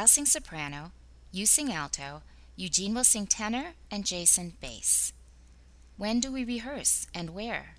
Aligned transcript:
I'll 0.00 0.08
sing 0.08 0.24
soprano, 0.24 0.92
you 1.30 1.44
sing 1.44 1.70
alto, 1.70 2.22
Eugene 2.56 2.94
will 2.94 3.04
sing 3.04 3.26
tenor, 3.26 3.74
and 3.90 4.06
Jason 4.06 4.54
bass. 4.58 5.12
When 5.98 6.20
do 6.20 6.32
we 6.32 6.42
rehearse 6.42 7.06
and 7.14 7.34
where? 7.34 7.74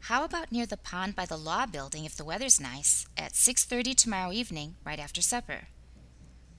How 0.00 0.22
about 0.22 0.52
near 0.52 0.66
the 0.66 0.76
pond 0.76 1.16
by 1.16 1.24
the 1.24 1.38
law 1.38 1.64
building 1.64 2.04
if 2.04 2.14
the 2.14 2.26
weather's 2.26 2.60
nice 2.60 3.06
at 3.16 3.32
6:30 3.32 3.94
tomorrow 3.94 4.32
evening 4.32 4.76
right 4.84 4.98
after 4.98 5.22
supper? 5.22 5.68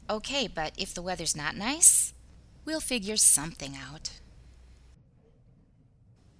Okay, 0.10 0.48
but 0.48 0.74
if 0.80 0.96
the 0.96 1.04
weather's 1.04 1.36
not 1.36 1.56
nice, 1.56 2.16
we'll 2.66 2.82
figure 2.82 3.18
something 3.18 3.76
out. 3.76 4.20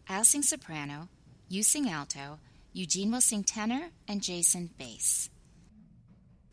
I'll 0.10 0.26
sing 0.26 0.42
soprano, 0.42 1.10
you 1.48 1.62
sing 1.62 1.88
alto, 1.88 2.40
Eugene 2.74 3.12
will 3.12 3.22
sing 3.22 3.44
tenor, 3.44 3.92
and 4.08 4.24
Jason 4.24 4.72
bass. 4.80 5.30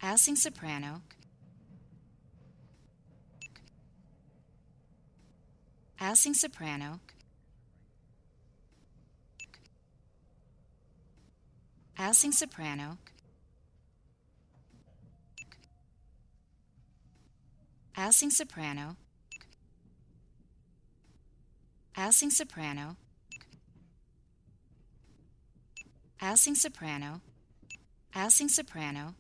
I'll 0.03 0.19
sing 0.19 0.37
soprano. 0.37 1.01
I'll 6.01 6.17
sing 6.17 6.35
soprano. 6.35 7.01
I'll 11.99 12.15
sing 12.15 12.31
soprano. 12.31 12.99
I'll 17.97 18.13
sing 18.13 18.31
soprano. 18.31 18.97
I'll 21.97 22.13
sing 22.13 22.31
soprano. 22.31 22.97
I'll 26.21 26.37
soprano. 26.55 27.21
I'll 28.15 28.31
sing 28.31 28.49
soprano. 28.49 29.15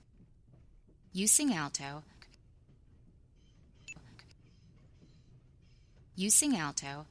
You 1.12 1.26
sing 1.26 1.52
alto. 1.52 2.04
You 6.20 6.30
sing 6.30 6.56
alto. 6.56 7.06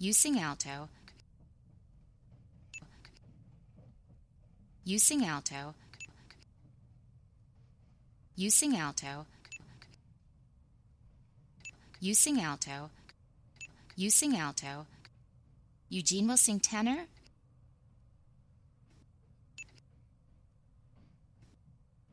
You 0.00 0.12
sing 0.12 0.40
alto. 0.40 0.88
You 4.84 4.98
sing 4.98 5.24
alto. 5.24 5.74
You 8.34 8.50
sing 8.50 8.76
alto. 8.76 9.26
You 12.00 12.14
sing 12.14 12.40
alto. 12.40 12.90
You 13.94 14.10
sing 14.10 14.36
alto. 14.36 14.86
Eugene 15.90 16.26
will 16.26 16.36
sing 16.36 16.58
tenor. 16.58 17.06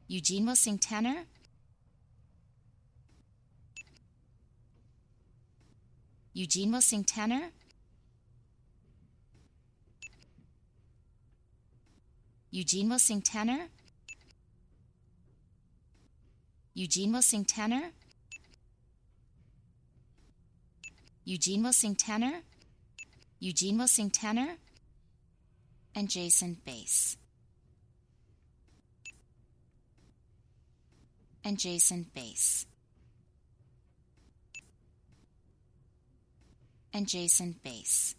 Eugene 0.07 0.45
will 0.45 0.55
sing 0.55 0.77
tenor. 0.77 1.25
Eugene 6.37 6.73
will 6.73 6.81
sing 6.81 7.05
tenor. 7.05 7.43
Eugene 12.51 12.89
will 12.89 12.99
sing 12.99 13.21
tenor. 13.21 13.69
Eugene 16.73 17.13
will 17.13 17.21
sing 17.21 17.45
tenor. 17.45 17.91
Eugene 21.23 21.63
will 21.63 21.71
sing 21.71 21.95
tenor. 21.95 22.41
Eugene 23.39 23.77
will 23.77 23.87
sing 23.87 24.09
tenor. 24.09 24.57
And 25.95 26.09
Jason 26.09 26.57
bass. 26.65 27.15
And 31.45 31.57
Jason 31.57 32.07
bass. 32.13 32.65
And 36.95 37.09
Jason 37.09 37.55
bass. 37.61 38.15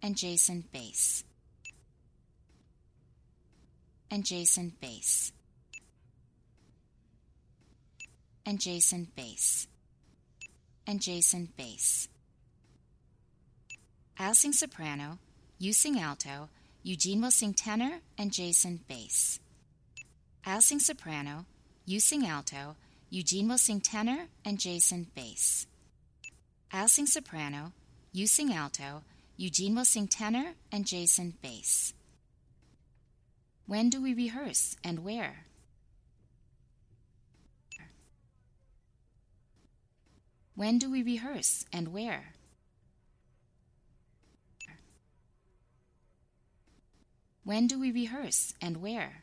And 0.00 0.16
Jason 0.16 0.62
bass. 0.72 1.24
And 4.12 4.24
Jason 4.24 4.72
bass. 4.80 5.32
And 8.46 8.60
Jason 8.60 9.08
bass. 9.16 9.66
And 10.86 11.02
Jason 11.02 11.48
bass. 11.56 12.08
I'll 14.20 14.34
sing 14.34 14.52
soprano, 14.52 15.18
you 15.58 15.72
sing 15.72 15.98
alto, 15.98 16.48
Eugene 16.84 17.22
will 17.22 17.32
sing 17.32 17.54
tenor, 17.54 17.98
and 18.16 18.32
Jason 18.32 18.78
bass. 18.86 19.40
I'll 20.46 20.62
sing 20.62 20.78
soprano, 20.78 21.46
you 21.86 21.98
sing 21.98 22.24
alto, 22.24 22.76
Eugene 23.10 23.48
will 23.48 23.58
sing 23.58 23.80
tenor, 23.80 24.28
and 24.44 24.60
Jason 24.60 25.08
bass. 25.16 25.66
I'll 26.72 26.88
sing 26.88 27.06
soprano, 27.06 27.72
you 28.12 28.28
sing 28.28 28.52
alto, 28.52 29.02
Eugene 29.36 29.74
will 29.74 29.84
sing 29.84 30.06
tenor, 30.06 30.54
and 30.70 30.86
Jason 30.86 31.34
bass. 31.42 31.92
When 33.66 33.90
do 33.90 34.00
we 34.00 34.14
rehearse 34.14 34.76
and 34.84 35.04
where? 35.04 35.44
When 40.54 40.78
do 40.78 40.90
we 40.90 41.02
rehearse 41.02 41.64
and 41.72 41.88
where? 41.88 42.34
When 47.44 47.66
do 47.66 47.80
we 47.80 47.90
rehearse 47.90 48.54
and 48.60 48.76
where? 48.76 49.22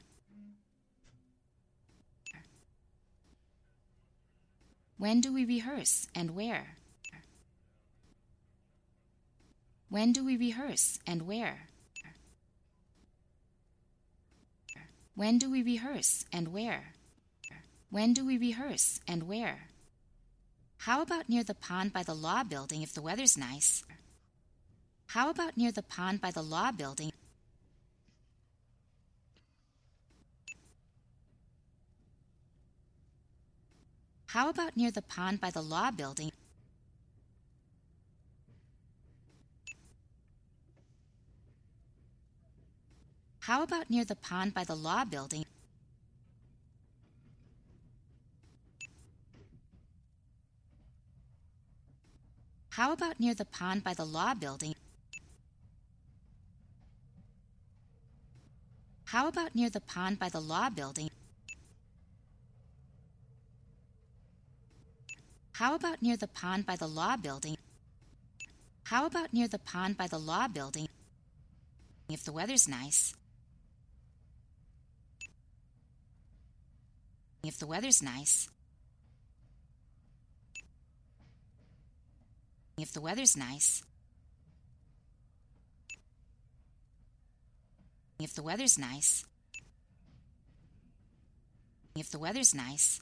When 4.98 5.22
do 5.22 5.32
we 5.32 5.46
rehearse 5.46 6.08
and 6.16 6.36
where? 6.36 6.76
When 9.90 10.12
do 10.12 10.26
we 10.26 10.36
rehearse 10.36 11.00
and 11.06 11.28
where? 11.28 11.68
When 15.16 15.38
do 15.38 15.50
we 15.50 15.62
rehearse 15.64 16.26
and 16.34 16.50
where? 16.50 16.94
When 17.90 18.14
do 18.14 18.26
we 18.26 18.38
rehearse 18.38 19.00
and 19.08 19.24
where? 19.24 19.70
How 20.80 21.02
about 21.02 21.30
near 21.30 21.44
the 21.44 21.56
pond 21.56 21.94
by 21.94 22.04
the 22.04 22.14
law 22.14 22.44
building 22.44 22.82
if 22.82 22.94
the 22.94 23.02
weather's 23.02 23.38
nice? 23.38 23.84
How 25.08 25.30
about 25.30 25.58
near 25.58 25.72
the 25.72 25.84
pond 25.84 26.22
by 26.22 26.32
the 26.32 26.44
law 26.44 26.72
building? 26.72 27.12
How 34.38 34.50
about 34.50 34.78
near 34.78 34.92
the 34.92 35.02
pond 35.02 35.42
by 35.42 35.50
the 35.50 35.64
law 35.64 35.90
building? 35.90 36.32
How 43.40 43.64
about 43.64 43.90
near 43.90 44.06
the 44.06 44.16
pond 44.16 44.54
by 44.54 44.64
the 44.64 44.76
law 44.76 45.06
building? 45.06 45.44
How 52.70 52.92
about 52.92 53.20
near 53.20 53.34
the 53.34 53.46
pond 53.46 53.84
by 53.84 53.96
the 53.96 54.06
law 54.06 54.36
building? 54.36 54.76
How 59.06 59.28
about 59.28 59.56
near 59.56 59.72
the 59.72 59.82
pond 59.82 60.20
by 60.20 60.30
the 60.30 60.40
law 60.40 60.70
building? 60.70 61.10
How 65.58 65.74
about 65.74 66.04
near 66.04 66.18
the 66.18 66.28
pond 66.28 66.68
by 66.68 66.76
the 66.76 66.88
law 66.88 67.18
building? 67.18 67.58
How 68.84 69.08
about 69.08 69.34
near 69.34 69.48
the 69.48 69.58
pond 69.58 69.98
by 69.98 70.06
the 70.06 70.20
law 70.20 70.48
building? 70.48 70.88
If 72.10 72.24
the 72.24 72.32
weather's 72.32 72.68
nice. 72.68 73.16
if 77.44 77.58
the 77.58 77.66
weather's 77.66 78.04
nice. 78.04 78.50
If 82.78 82.94
the 82.94 83.02
weather's 83.02 83.36
nice. 83.36 83.84
If 88.20 88.36
the 88.36 88.44
weather's 88.44 88.78
nice. 88.78 89.26
If 91.96 92.12
the 92.12 92.20
weather's 92.20 92.54
nice. 92.54 93.02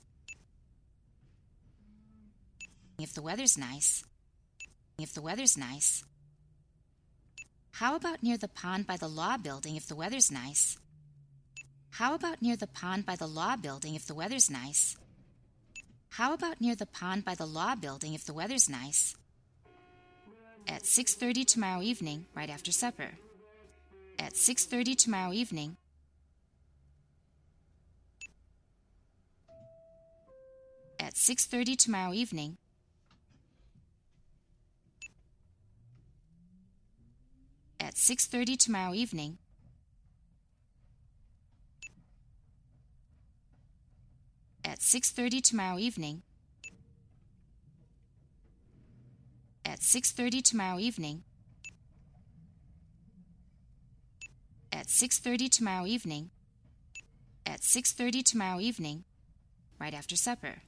If 2.97 3.13
the 3.13 3.21
weather's 3.21 3.57
nice. 3.57 4.03
If 4.97 5.13
the 5.13 5.21
weather's 5.21 5.57
nice. 5.57 6.03
How 7.71 7.95
about 7.95 8.23
near 8.23 8.37
the 8.37 8.47
pond 8.47 8.87
by 8.87 8.95
the 8.95 9.09
law 9.09 9.35
building 9.37 9.75
if 9.75 9.85
the 9.85 9.95
weather's 9.95 10.31
nice? 10.31 10.77
How 11.91 12.13
about 12.13 12.41
near 12.41 12.55
the 12.55 12.67
pond 12.67 13.05
by 13.05 13.15
the 13.17 13.27
law 13.27 13.57
building 13.57 13.95
if 13.95 14.05
the 14.05 14.13
weather's 14.13 14.49
nice? 14.49 14.95
How 16.09 16.33
about 16.33 16.61
near 16.61 16.75
the 16.75 16.85
pond 16.85 17.25
by 17.25 17.35
the 17.35 17.45
law 17.45 17.75
building 17.75 18.13
if 18.13 18.23
the 18.23 18.33
weather's 18.33 18.69
nice? 18.69 19.15
At 20.67 20.83
6:30 20.83 21.45
tomorrow 21.45 21.81
evening, 21.81 22.27
right 22.33 22.49
after 22.49 22.71
supper. 22.71 23.17
At 24.17 24.37
6:30 24.37 24.95
tomorrow 24.95 25.33
evening. 25.33 25.75
At 30.97 31.17
6:30 31.17 31.75
tomorrow 31.75 32.13
evening. 32.13 32.57
At 37.79 37.95
6:30 37.95 38.57
tomorrow 38.57 38.93
evening. 38.93 39.37
At 44.63 44.81
6:30 44.81 45.41
tomorrow 45.41 45.77
evening. 45.77 46.23
At 49.63 49.81
6:30 49.81 50.41
tomorrow 50.41 50.79
evening. 50.79 51.23
At 54.71 54.87
6:30 54.89 55.49
tomorrow 55.49 55.85
evening. 55.85 56.31
At 57.45 57.61
6:30 57.61 58.23
tomorrow 58.23 58.59
evening, 58.59 59.03
right 59.79 59.93
after 59.93 60.15
supper. 60.15 60.63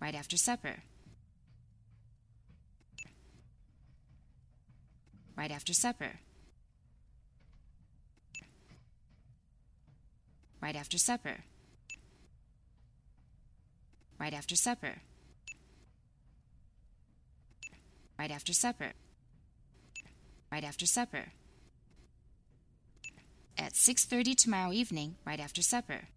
Right 0.00 0.14
after 0.14 0.36
supper. 0.36 0.82
Right 5.36 5.50
after 5.50 5.74
supper. 5.74 6.20
Right 10.60 10.76
after 10.76 10.98
supper. 10.98 11.44
Right 14.18 14.32
after 14.32 14.56
supper. 14.56 15.02
Right 18.18 18.30
after 18.30 18.52
supper. 18.52 18.92
Right 20.50 20.64
after 20.64 20.86
supper. 20.86 21.32
At 23.58 23.74
6:30 23.74 24.34
tomorrow 24.34 24.72
evening, 24.72 25.16
right 25.24 25.40
after 25.40 25.62
supper. 25.62 26.08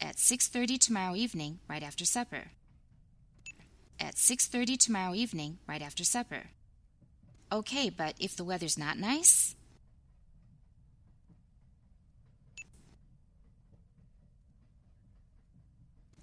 At 0.00 0.16
6:30 0.18 0.78
tomorrow 0.78 1.14
evening, 1.16 1.60
right 1.68 1.82
after 1.82 2.04
supper. 2.04 2.50
At 3.98 4.16
6:30 4.16 4.76
tomorrow 4.76 5.14
evening, 5.14 5.58
right 5.66 5.82
after 5.82 6.04
supper. 6.04 6.50
Okay, 7.50 7.88
but 7.88 8.14
if 8.20 8.36
the 8.36 8.44
weather's 8.44 8.76
not 8.76 8.98
nice? 8.98 9.56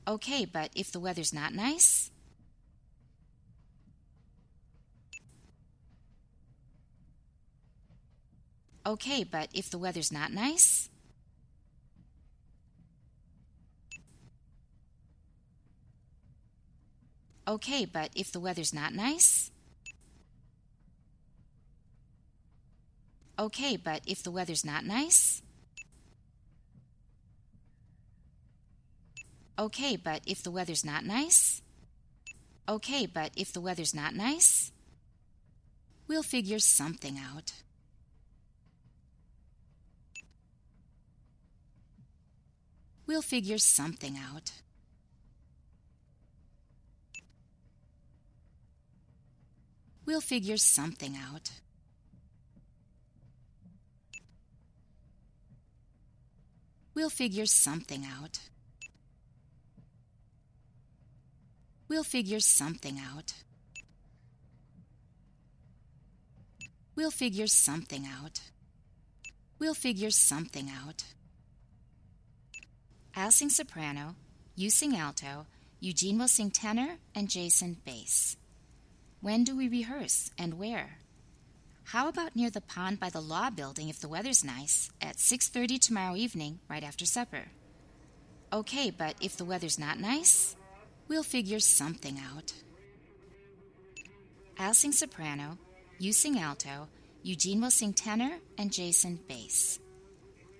Okay, 0.08 0.46
but 0.46 0.70
if 0.76 0.92
the 0.92 1.00
weather's 1.00 1.34
not 1.34 1.52
nice? 1.52 2.12
Okay, 8.86 9.24
but 9.24 9.50
if 9.52 9.72
the 9.72 9.80
weather's 9.80 10.12
not 10.12 10.32
nice? 10.32 10.90
Okay, 17.48 17.86
but 17.86 18.12
if 18.16 18.32
the 18.32 18.40
weather's 18.40 18.74
not 18.76 18.94
nice? 18.94 19.50
Okay, 23.38 23.76
but 23.76 24.02
if 24.08 24.24
the 24.24 24.32
weather's 24.32 24.64
not 24.64 24.86
nice? 24.86 25.42
Okay, 29.60 29.96
but 29.96 30.22
if 30.26 30.42
the 30.42 30.52
weather's 30.52 30.86
not 30.86 31.06
nice? 31.06 31.62
Okay, 32.68 33.06
but 33.06 33.32
if 33.36 33.52
the 33.52 33.62
weather's 33.62 33.94
not 33.94 34.16
nice? 34.16 34.72
We'll 36.08 36.24
figure 36.24 36.60
something 36.60 37.18
out. 37.18 37.52
We'll 43.08 43.22
figure 43.22 43.58
something 43.58 44.18
out. 44.18 44.52
We'll 50.06 50.22
figure 50.22 50.58
something 50.58 51.16
out. 51.16 51.52
We'll 56.96 57.10
figure 57.10 57.46
something 57.46 58.06
out. 58.06 58.40
We'll 61.90 62.06
figure 62.06 62.40
something 62.40 62.98
out. 62.98 63.34
We'll 66.96 67.12
figure 67.12 67.48
something 67.48 68.08
out. 68.08 68.40
We'll 69.60 69.74
figure 69.74 70.10
something 70.10 70.70
out. 70.70 71.04
I'll 73.14 73.32
sing 73.32 73.50
soprano, 73.50 74.16
you 74.56 74.70
sing 74.70 74.96
alto, 74.96 75.46
Eugene 75.82 76.18
will 76.18 76.28
sing 76.30 76.50
tenor, 76.50 76.98
and 77.14 77.30
Jason 77.30 77.78
bass. 77.86 78.38
When 79.22 79.44
do 79.44 79.56
we 79.56 79.68
rehearse 79.68 80.32
and 80.38 80.56
where? 80.56 81.00
How 81.90 82.08
about 82.08 82.36
near 82.36 82.50
the 82.50 82.62
pond 82.62 83.00
by 83.00 83.12
the 83.12 83.22
law 83.22 83.52
building 83.52 83.90
if 83.90 84.00
the 84.00 84.08
weather's 84.08 84.44
nice 84.44 84.90
at 85.00 85.18
6:30 85.20 85.78
tomorrow 85.78 86.16
evening 86.16 86.60
right 86.68 86.84
after 86.84 87.06
supper? 87.06 87.52
Okay, 88.52 88.90
but 88.90 89.16
if 89.22 89.38
the 89.38 89.46
weather's 89.46 89.78
not 89.78 90.00
nice, 90.00 90.56
we'll 91.08 91.24
figure 91.24 91.60
something 91.60 92.20
out. 92.20 92.54
I'll 94.58 94.74
sing 94.74 94.94
soprano, 94.94 95.60
you 96.00 96.12
sing 96.12 96.40
alto, 96.40 96.90
Eugene 97.22 97.62
will 97.62 97.72
sing 97.72 97.94
tenor 97.94 98.40
and 98.58 98.74
Jason 98.74 99.20
bass. 99.28 99.80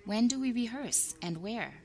When 0.04 0.28
do 0.28 0.38
we 0.38 0.52
rehearse 0.52 1.16
and 1.20 1.42
where? 1.42 1.82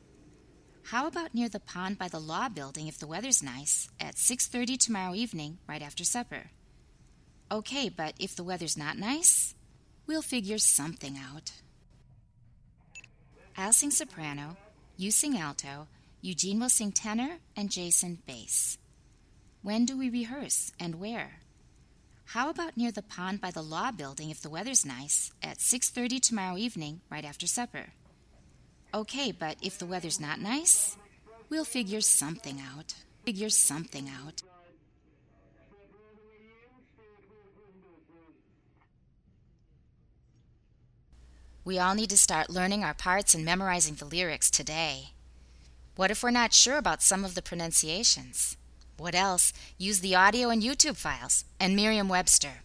How 0.83 1.07
about 1.07 1.33
near 1.33 1.49
the 1.49 1.59
pond 1.59 1.97
by 1.97 2.09
the 2.09 2.19
law 2.19 2.47
building 2.47 2.87
if 2.87 2.99
the 2.99 3.07
weather's 3.07 3.41
nice 3.41 3.89
at 3.99 4.19
6:30 4.19 4.77
tomorrow 4.77 5.15
evening 5.15 5.57
right 5.67 5.81
after 5.81 6.03
supper? 6.03 6.51
Okay, 7.51 7.89
but 7.89 8.15
if 8.17 8.33
the 8.33 8.45
weather's 8.45 8.77
not 8.77 8.97
nice, 8.97 9.55
we'll 10.07 10.21
figure 10.21 10.57
something 10.57 11.17
out. 11.17 11.51
I'll 13.57 13.73
sing 13.73 13.91
soprano, 13.91 14.55
you 14.95 15.11
sing 15.11 15.37
alto, 15.37 15.87
Eugene 16.21 16.61
will 16.61 16.69
sing 16.69 16.93
tenor, 16.93 17.39
and 17.57 17.69
Jason 17.69 18.19
bass. 18.25 18.77
When 19.63 19.85
do 19.85 19.97
we 19.97 20.09
rehearse 20.09 20.71
and 20.79 20.95
where? 20.95 21.41
How 22.27 22.49
about 22.49 22.77
near 22.77 22.91
the 22.93 23.01
pond 23.01 23.41
by 23.41 23.51
the 23.51 23.61
law 23.61 23.91
building 23.91 24.29
if 24.29 24.41
the 24.41 24.49
weather's 24.49 24.85
nice 24.85 25.33
at 25.43 25.59
6:30 25.59 26.21
tomorrow 26.21 26.57
evening 26.57 27.01
right 27.09 27.25
after 27.25 27.47
supper? 27.47 27.91
Okay, 28.93 29.33
but 29.33 29.57
if 29.61 29.77
the 29.77 29.85
weather's 29.85 30.21
not 30.21 30.39
nice, 30.39 30.95
we'll 31.49 31.65
figure 31.65 32.01
something 32.01 32.61
out. 32.61 32.95
Figure 33.25 33.49
something 33.49 34.07
out. 34.07 34.41
We 41.63 41.77
all 41.77 41.93
need 41.93 42.09
to 42.09 42.17
start 42.17 42.49
learning 42.49 42.83
our 42.83 42.95
parts 42.95 43.35
and 43.35 43.45
memorizing 43.45 43.93
the 43.93 44.05
lyrics 44.05 44.49
today. 44.49 45.11
What 45.95 46.09
if 46.09 46.23
we're 46.23 46.31
not 46.31 46.53
sure 46.53 46.77
about 46.77 47.03
some 47.03 47.23
of 47.23 47.35
the 47.35 47.41
pronunciations? 47.43 48.57
What 48.97 49.13
else? 49.13 49.53
Use 49.77 49.99
the 49.99 50.15
audio 50.15 50.49
and 50.49 50.63
YouTube 50.63 50.97
files 50.97 51.45
and 51.59 51.75
Merriam 51.75 52.09
Webster. 52.09 52.63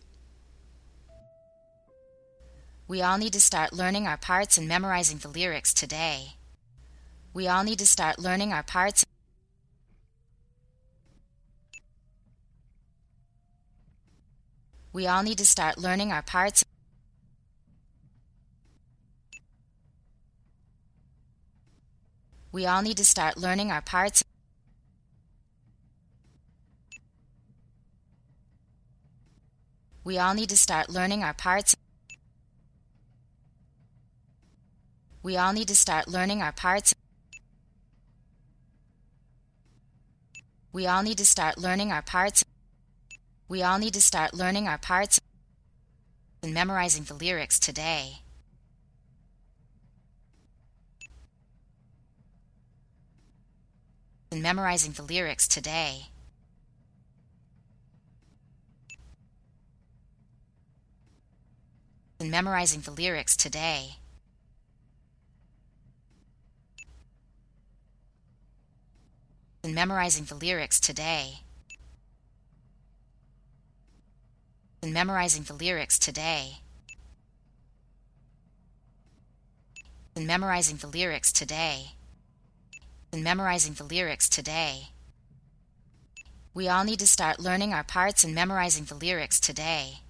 We 2.88 3.02
all 3.02 3.18
need 3.18 3.34
to 3.34 3.40
start 3.40 3.74
learning 3.74 4.06
our 4.06 4.16
parts 4.16 4.56
and 4.56 4.66
memorizing 4.66 5.18
the 5.18 5.28
lyrics 5.28 5.74
today. 5.74 6.36
We 7.34 7.46
all 7.48 7.64
need 7.64 7.78
to 7.80 7.86
start 7.86 8.18
learning 8.18 8.54
our 8.54 8.62
parts. 8.62 9.04
We 14.90 15.06
all 15.06 15.22
need 15.22 15.36
to 15.36 15.44
start 15.44 15.76
learning 15.76 16.12
our 16.12 16.22
parts. 16.22 16.64
We 22.56 22.64
all 22.64 22.80
need 22.80 22.96
to 22.96 23.04
start 23.04 23.36
learning 23.36 23.70
our 23.70 23.82
parts. 23.82 24.24
We 30.04 30.16
all 30.16 30.32
need 30.32 30.48
to 30.48 30.56
start 30.56 30.88
learning 30.88 31.22
our 31.22 31.34
parts. 31.34 31.76
We 35.22 35.36
all 35.36 35.52
need 35.52 35.68
to 35.68 35.76
start 35.76 36.08
learning 36.08 36.40
our 36.40 36.52
parts. 36.52 36.94
We 40.72 40.86
all 40.86 41.02
need 41.02 41.18
to 41.18 41.26
start 41.26 41.58
learning 41.58 41.92
our 41.92 42.00
parts. 42.00 42.42
We 43.48 43.62
all 43.62 43.78
need 43.78 43.92
to 43.92 44.00
start 44.00 44.32
learning 44.32 44.66
our 44.66 44.78
parts 44.78 45.20
and 46.42 46.54
memorizing 46.54 47.04
the 47.04 47.12
lyrics 47.12 47.58
today. 47.58 48.20
And 54.36 54.42
memorizing 54.42 54.92
the 54.92 55.02
lyrics 55.02 55.48
today. 55.48 56.08
and 62.20 62.30
memorizing 62.30 62.82
the 62.82 62.90
lyrics 62.90 63.34
today. 63.34 63.96
And 69.64 69.74
memorizing 69.74 70.24
the 70.24 70.34
lyrics 70.34 70.78
today. 70.78 71.40
And 74.82 74.92
memorizing 74.92 75.44
the 75.44 75.54
lyrics 75.54 75.98
today. 75.98 76.58
And 80.14 80.26
memorizing 80.26 80.76
the 80.76 80.88
lyrics 80.88 81.32
today. 81.32 81.95
Memorizing 83.22 83.74
the 83.74 83.84
lyrics 83.84 84.28
today. 84.28 84.88
We 86.54 86.68
all 86.68 86.84
need 86.84 86.98
to 87.00 87.06
start 87.06 87.38
learning 87.38 87.74
our 87.74 87.84
parts 87.84 88.24
and 88.24 88.34
memorizing 88.34 88.84
the 88.84 88.94
lyrics 88.94 89.38
today. 89.38 90.00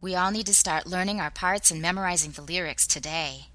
We 0.00 0.14
all 0.14 0.30
need 0.30 0.46
to 0.46 0.54
start 0.54 0.86
learning 0.86 1.20
our 1.20 1.30
parts 1.30 1.70
and 1.70 1.80
memorizing 1.80 2.32
the 2.32 2.42
lyrics 2.42 2.86
today. 2.86 3.46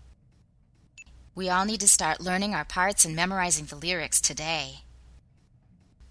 We 1.36 1.50
all 1.50 1.66
need 1.66 1.80
to 1.82 1.88
start 1.88 2.22
learning 2.22 2.56
our 2.56 2.66
parts 2.66 3.06
and 3.06 3.16
memorizing 3.16 3.66
the 3.66 3.76
lyrics 3.76 4.20
today. 4.20 4.82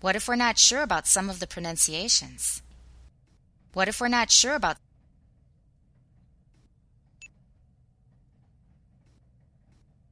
What 0.00 0.16
if 0.16 0.28
we're 0.28 0.36
not 0.36 0.58
sure 0.58 0.82
about 0.82 1.06
some 1.06 1.28
of 1.28 1.40
the 1.40 1.46
pronunciations? 1.46 2.62
What 3.72 3.88
if 3.88 4.00
we're 4.00 4.08
not 4.08 4.30
sure 4.30 4.54
about 4.54 4.76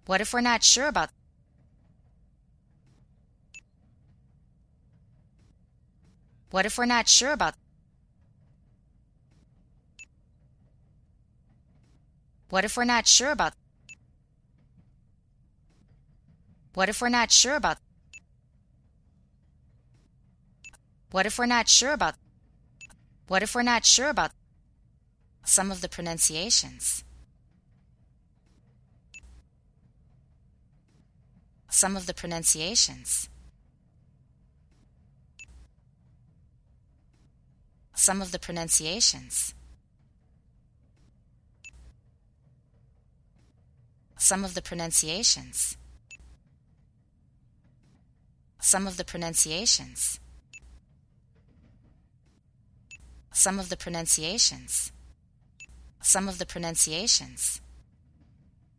What 0.06 0.20
if 0.20 0.32
we're 0.32 0.40
not 0.40 0.62
sure 0.62 0.86
about 0.86 1.10
What 6.50 6.64
if 6.64 6.78
we're 6.78 6.86
not 6.86 7.08
sure 7.08 7.32
about 7.32 7.54
What 12.48 12.64
if 12.64 12.76
we're 12.76 12.84
not 12.84 13.06
sure 13.06 13.30
about 13.32 13.54
What 16.74 16.88
if 16.88 17.00
we're 17.00 17.08
not 17.08 17.32
sure 17.32 17.56
about 17.56 17.78
What 21.10 21.26
if 21.26 21.38
we're 21.38 21.46
not 21.46 21.68
sure 21.68 21.92
about 21.92 22.14
What 23.26 23.42
if 23.42 23.54
we're 23.54 23.62
not 23.62 23.84
sure 23.84 24.08
about 24.08 24.30
some 25.44 25.70
of 25.70 25.80
the 25.80 25.88
pronunciations? 25.88 27.04
Some 31.70 31.96
of 31.96 32.06
the 32.06 32.14
pronunciations. 32.14 33.28
Some 37.96 38.20
of 38.20 38.30
the 38.30 38.38
pronunciations. 38.38 39.54
Some 44.18 44.44
of 44.44 44.54
the 44.54 44.60
pronunciations. 44.60 45.78
Some 48.60 48.86
of 48.86 48.98
the 48.98 49.04
pronunciations. 49.04 50.20
Some 53.32 53.58
of 53.58 53.70
the 53.70 53.76
pronunciations. 53.78 54.92
Some 56.02 56.28
of 56.28 56.38
the 56.38 56.46
pronunciations. 56.46 57.62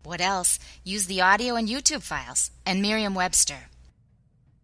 What 0.04 0.22
else? 0.22 0.60
Use 0.84 1.08
the 1.08 1.22
audio 1.22 1.56
and 1.56 1.68
YouTube 1.68 2.04
files 2.04 2.52
and 2.68 2.84
Merriam 2.84 3.16
Webster. 3.16 3.70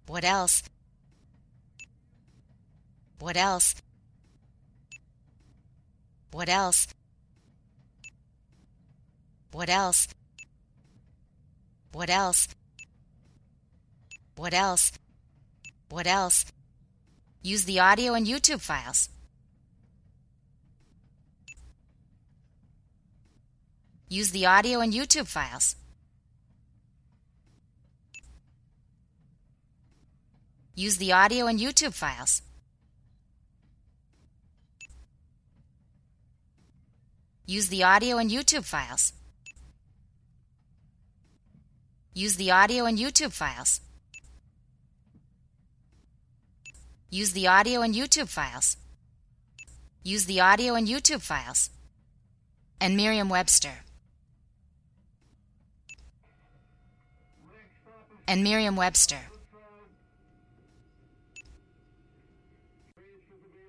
What 0.06 0.24
else? 0.24 0.62
What 3.20 3.36
else? 3.36 3.74
What 6.34 6.50
else? 6.50 6.88
What 9.52 9.70
else? 9.70 10.08
What 11.92 12.10
else? 12.10 12.48
What 14.36 14.54
else? 14.56 14.92
What 15.90 16.08
else? 16.08 16.46
Use 17.44 17.66
the 17.66 17.80
audio 17.80 18.16
and 18.16 18.26
YouTube 18.26 18.62
files. 18.62 19.10
Use 24.10 24.32
the 24.32 24.48
audio 24.48 24.80
and 24.80 24.92
YouTube 24.92 25.28
files. 25.28 25.76
Use 30.74 30.98
the 30.98 31.12
audio 31.12 31.46
and 31.46 31.60
YouTube 31.60 31.94
files. 31.94 32.42
Use 37.46 37.68
the 37.68 37.84
audio 37.84 38.18
and 38.18 38.32
YouTube 38.32 38.64
files. 38.64 39.14
Use 42.14 42.36
the 42.38 42.52
audio 42.52 42.86
and 42.86 42.98
YouTube 42.98 43.32
files. 43.34 43.82
Use 47.10 47.34
the 47.34 47.48
audio 47.48 47.82
and 47.82 47.94
YouTube 47.94 48.30
files. 48.30 48.78
Use 50.04 50.26
the 50.26 50.40
audio 50.40 50.76
and 50.76 50.88
YouTube 50.88 51.22
files. 51.22 51.70
And 52.80 52.96
Merriam 52.96 53.30
Webster. 53.30 53.84
And 58.28 58.44
Merriam 58.44 58.76
Webster. 58.76 59.20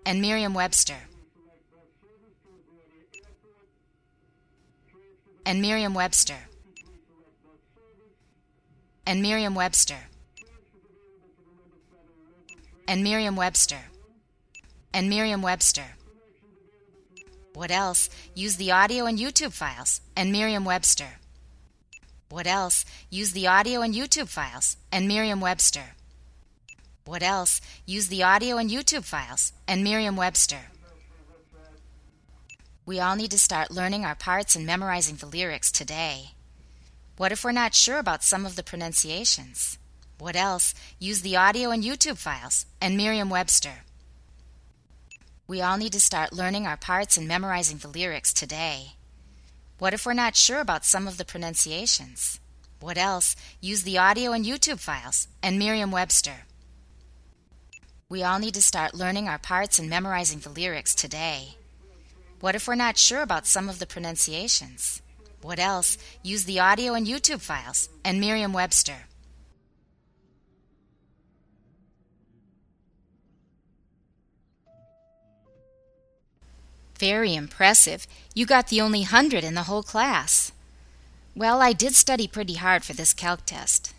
And 0.06 0.22
Merriam 0.22 0.54
Webster. 0.54 1.08
And 5.46 5.60
Merriam 5.60 5.94
Webster 5.94 6.48
and 9.06 9.22
Merriam 9.22 9.54
Webster 9.54 9.98
and 12.88 13.04
Merriam 13.04 13.36
Webster 13.36 13.80
and 14.92 15.10
Merriam 15.10 15.42
Webster. 15.42 15.96
What 17.54 17.70
else? 17.70 18.10
Use 18.34 18.56
the 18.56 18.72
audio 18.72 19.06
and 19.06 19.18
YouTube 19.18 19.52
files 19.52 20.00
and 20.16 20.32
Merriam 20.32 20.64
Webster. 20.64 21.18
What 22.28 22.46
else? 22.46 22.84
Use 23.10 23.32
the 23.32 23.46
audio 23.46 23.82
and 23.82 23.94
YouTube 23.94 24.28
files 24.28 24.76
and 24.90 25.06
Merriam 25.06 25.40
Webster. 25.40 25.94
What 27.04 27.22
else? 27.22 27.60
Use 27.86 28.08
the 28.08 28.22
audio 28.22 28.56
and 28.56 28.70
YouTube 28.70 29.04
files 29.04 29.52
and 29.68 29.84
Merriam 29.84 30.16
Webster. 30.16 30.73
We 32.86 33.00
all 33.00 33.16
need 33.16 33.30
to 33.30 33.38
start 33.38 33.70
learning 33.70 34.04
our 34.04 34.14
parts 34.14 34.54
and 34.54 34.66
memorizing 34.66 35.16
the 35.16 35.24
lyrics 35.24 35.72
today. 35.72 36.32
What 37.16 37.32
if 37.32 37.42
we're 37.42 37.52
not 37.52 37.74
sure 37.74 37.98
about 37.98 38.22
some 38.22 38.44
of 38.44 38.56
the 38.56 38.62
pronunciations? 38.62 39.78
What 40.18 40.36
else? 40.36 40.74
Use 40.98 41.22
the 41.22 41.34
audio 41.34 41.70
and 41.70 41.82
YouTube 41.82 42.18
files 42.18 42.66
and 42.82 42.94
Merriam 42.94 43.30
Webster. 43.30 43.84
We 45.46 45.62
all 45.62 45.78
need 45.78 45.92
to 45.94 46.00
start 46.00 46.34
learning 46.34 46.66
our 46.66 46.76
parts 46.76 47.16
and 47.16 47.26
memorizing 47.26 47.78
the 47.78 47.88
lyrics 47.88 48.34
today. 48.34 48.96
What 49.78 49.94
if 49.94 50.04
we're 50.04 50.12
not 50.12 50.36
sure 50.36 50.60
about 50.60 50.84
some 50.84 51.08
of 51.08 51.16
the 51.16 51.24
pronunciations? 51.24 52.38
What 52.80 52.98
else? 52.98 53.34
Use 53.62 53.84
the 53.84 53.96
audio 53.96 54.32
and 54.32 54.44
YouTube 54.44 54.78
files 54.78 55.26
and 55.42 55.58
Merriam 55.58 55.90
Webster. 55.90 56.44
We 58.10 58.22
all 58.22 58.38
need 58.38 58.54
to 58.54 58.62
start 58.62 58.94
learning 58.94 59.26
our 59.26 59.38
parts 59.38 59.78
and 59.78 59.88
memorizing 59.88 60.40
the 60.40 60.50
lyrics 60.50 60.94
today. 60.94 61.56
What 62.44 62.54
if 62.54 62.68
we're 62.68 62.74
not 62.74 62.98
sure 62.98 63.22
about 63.22 63.46
some 63.46 63.70
of 63.70 63.78
the 63.78 63.86
pronunciations? 63.86 65.00
What 65.40 65.58
else? 65.58 65.96
Use 66.22 66.44
the 66.44 66.60
audio 66.60 66.92
and 66.92 67.06
YouTube 67.06 67.40
files 67.40 67.88
and 68.04 68.20
Merriam 68.20 68.52
Webster. 68.52 69.06
Very 76.98 77.34
impressive. 77.34 78.06
You 78.34 78.44
got 78.44 78.68
the 78.68 78.82
only 78.82 79.04
hundred 79.04 79.42
in 79.42 79.54
the 79.54 79.62
whole 79.62 79.82
class. 79.82 80.52
Well, 81.34 81.62
I 81.62 81.72
did 81.72 81.94
study 81.94 82.28
pretty 82.28 82.56
hard 82.56 82.84
for 82.84 82.92
this 82.92 83.14
calc 83.14 83.46
test. 83.46 83.94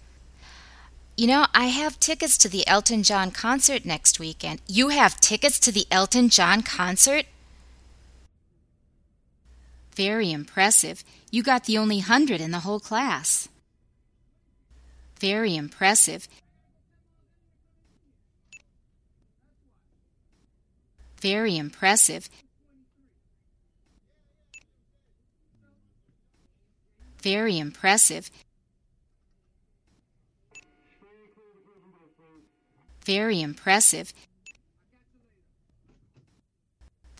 You 1.17 1.25
know, 1.25 1.47
I 1.55 1.69
have 1.69 1.99
tickets 1.99 2.37
to 2.37 2.47
the 2.47 2.67
Elton 2.67 3.01
John 3.01 3.31
concert 3.31 3.85
next 3.85 4.19
weekend. 4.19 4.61
You 4.67 4.89
have 4.89 5.19
tickets 5.19 5.59
to 5.61 5.71
the 5.71 5.87
Elton 5.89 6.29
John 6.29 6.61
concert? 6.61 7.25
Very 9.95 10.31
impressive. 10.31 11.03
You 11.31 11.41
got 11.41 11.63
the 11.63 11.77
only 11.77 11.99
hundred 11.99 12.41
in 12.41 12.51
the 12.51 12.59
whole 12.59 12.79
class. 12.79 13.47
Very 15.19 15.55
impressive. 15.55 16.27
Very 21.21 21.57
impressive. 21.57 22.29
Very 27.21 27.57
impressive. 27.57 28.29
Very 33.05 33.41
impressive. 33.41 34.13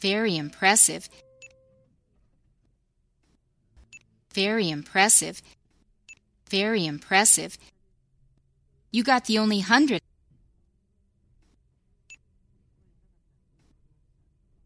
Very 0.02 0.36
impressive. 0.38 1.10
Very 4.36 4.70
impressive. 4.70 5.42
Very 6.50 6.86
impressive. 6.86 7.58
You 8.92 9.02
got 9.02 9.24
the 9.26 9.38
only 9.40 9.62
hundred. 9.62 10.02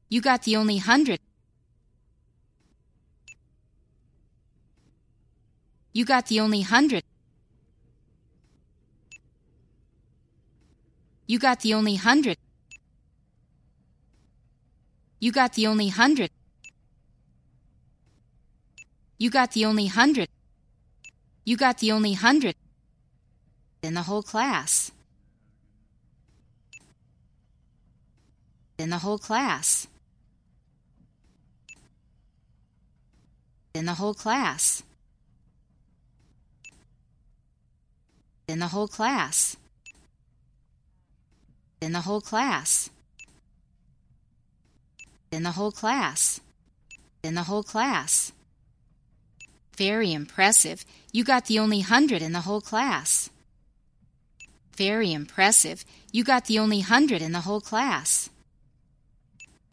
You 0.09 0.21
got 0.21 0.41
the 0.41 0.55
only 0.55 0.77
hundred. 0.79 1.19
You 5.93 6.03
got 6.03 6.25
the 6.25 6.39
only 6.39 6.61
hundred. 6.61 7.03
You 11.27 11.37
got 11.37 11.59
the 11.59 11.75
only 11.75 11.95
hundred. 11.95 12.37
You 15.19 15.31
got 15.31 15.53
the 15.53 15.67
only 15.67 15.89
hundred. 15.89 16.31
You 19.19 19.29
got 19.29 19.51
the 19.51 19.65
only 19.65 19.87
hundred. 19.87 20.29
You 21.45 21.57
got 21.57 21.79
the 21.79 21.91
only 21.91 22.13
hundred 22.13 22.55
in 23.83 23.93
the 23.93 24.03
whole 24.03 24.23
class. 24.23 24.91
In 28.77 28.89
the 28.89 28.99
whole 28.99 29.17
class. 29.17 29.87
In 33.73 33.85
the 33.85 33.95
whole 33.95 34.13
class. 34.13 34.83
In 38.47 38.59
the 38.59 38.67
whole 38.67 38.87
class. 38.87 39.57
In 41.81 41.91
the 41.91 42.01
whole 42.01 42.21
class. 42.21 42.89
In 45.31 45.43
the 45.43 45.51
whole 45.51 45.71
class. 45.71 46.39
In 47.21 47.35
the 47.35 47.43
whole 47.43 47.63
class. 47.63 48.31
Very 49.79 50.11
impressive. 50.11 50.83
You 51.13 51.23
got 51.23 51.45
the 51.45 51.57
only 51.57 51.79
hundred 51.79 52.21
in 52.21 52.33
the 52.33 52.41
whole 52.41 52.59
class. 52.59 53.29
Very 54.75 55.13
impressive. 55.13 55.85
You 56.11 56.25
got 56.25 56.45
the 56.47 56.59
only 56.59 56.81
hundred 56.81 57.21
in 57.21 57.31
the 57.31 57.45
whole 57.47 57.61
class. 57.61 58.29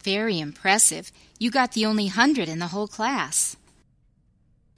Very 0.04 0.38
impressive. 0.38 1.10
You 1.40 1.50
got 1.50 1.72
the 1.72 1.84
only 1.84 2.06
hundred 2.06 2.48
in 2.48 2.60
the 2.60 2.68
whole 2.68 2.86
class. 2.86 3.56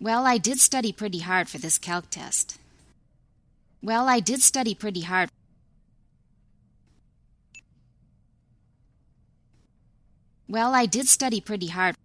Well, 0.01 0.25
I 0.25 0.39
did 0.39 0.61
study 0.61 0.93
pretty 0.93 1.19
hard 1.19 1.51
for 1.51 1.59
this 1.59 1.77
calc 1.77 2.09
test. 2.09 2.57
Well, 3.83 4.09
I 4.09 4.21
did 4.21 4.41
study 4.41 4.75
pretty 4.75 5.03
hard. 5.03 5.29
Well, 10.49 10.75
I 10.75 10.87
did 10.87 11.07
study 11.07 11.43
pretty 11.43 11.67
hard. 11.67 11.97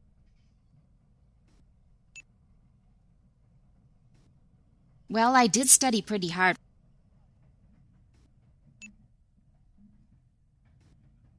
Well, 5.13 5.35
I 5.35 5.45
did 5.45 5.69
study 5.69 6.01
pretty 6.01 6.29
hard. 6.29 6.57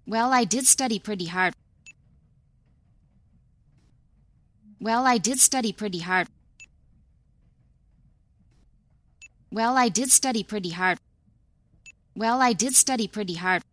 Well, 0.07 0.33
I 0.33 0.45
did 0.45 0.65
study 0.65 1.01
pretty 1.01 1.25
hard. 1.25 1.55
Well, 4.79 5.05
I 5.07 5.19
did 5.19 5.41
study 5.41 5.73
pretty 5.73 5.99
hard. 5.99 6.29
Well, 9.51 9.77
I 9.77 9.89
did 9.89 10.13
study 10.13 10.45
pretty 10.45 10.71
hard. 10.71 10.99
Well, 12.15 12.41
I 12.41 12.53
did 12.53 12.77
study 12.77 13.09
pretty 13.09 13.35
hard 13.35 13.65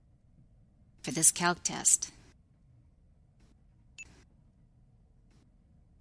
for 1.03 1.11
this 1.11 1.31
calc 1.31 1.61
test. 1.61 2.09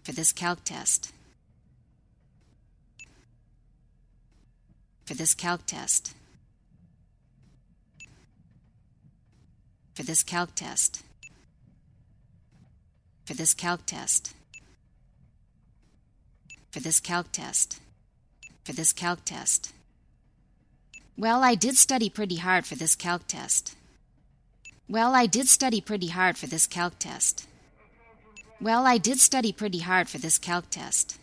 For 0.05 0.13
this 0.13 0.33
calc 0.33 0.65
test. 0.65 1.13
For 5.11 5.17
this 5.17 5.35
calc 5.35 5.67
test. 5.67 6.15
For 9.95 10.05
this 10.05 10.23
calc 10.23 10.55
test. 10.55 11.03
For 13.25 13.35
this 13.35 13.53
calc 13.53 13.81
test. 13.87 14.33
For 16.71 16.79
this 16.79 17.01
calc 17.01 17.33
test. 17.33 17.81
For 18.63 18.73
this 18.73 18.93
calc 18.93 19.25
test. 19.25 19.73
Well, 21.19 21.43
I 21.43 21.57
did 21.57 21.77
study 21.77 22.09
pretty 22.09 22.37
hard 22.37 22.65
for 22.65 22.77
this 22.77 22.95
calc 22.95 23.27
test. 23.27 23.75
Well, 24.89 25.17
I 25.17 25.27
did 25.27 25.49
study 25.49 25.81
pretty 25.81 26.11
hard 26.11 26.39
for 26.39 26.47
this 26.47 26.69
calc 26.69 27.01
test. 27.01 27.49
Well, 28.61 28.87
I 28.87 28.97
did 28.97 29.19
study 29.19 29.53
pretty 29.53 29.81
hard 29.81 30.09
for 30.09 30.19
this 30.19 30.39
calc 30.39 30.71
test. 30.71 31.20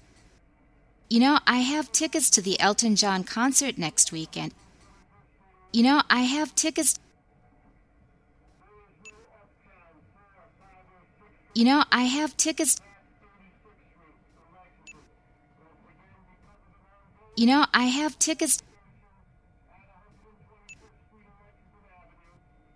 You 1.09 1.21
know, 1.21 1.39
I 1.47 1.57
have 1.59 1.91
tickets 1.93 2.29
to 2.31 2.41
the 2.41 2.59
Elton 2.59 2.97
John 2.97 3.23
concert 3.23 3.77
next 3.77 4.11
weekend. 4.11 4.53
You 5.71 5.83
know, 5.83 6.01
I 6.09 6.21
have 6.21 6.53
tickets. 6.53 6.99
You 11.53 11.63
know, 11.63 11.83
I 11.91 12.03
have 12.03 12.35
tickets. 12.35 12.81
You 17.37 17.45
know, 17.45 17.65
I 17.73 17.85
have 17.85 18.19
tickets. 18.19 18.61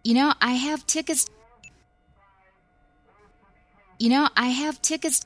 You 0.04 0.14
know, 0.14 0.34
I 0.40 0.54
have 0.54 0.88
tickets. 0.88 1.28
You 4.00 4.10
know, 4.10 4.30
I 4.36 4.48
have 4.48 4.82
tickets. 4.82 5.26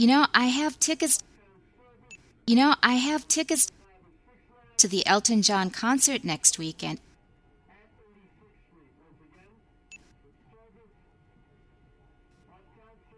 You 0.00 0.06
know, 0.06 0.26
I 0.32 0.46
have 0.46 0.80
tickets. 0.80 1.22
You 2.46 2.56
know, 2.56 2.74
I 2.82 2.94
have 2.94 3.28
tickets 3.28 3.70
to 4.78 4.88
the 4.88 5.06
Elton 5.06 5.42
John 5.42 5.68
concert 5.68 6.24
next 6.24 6.58
weekend. 6.58 7.00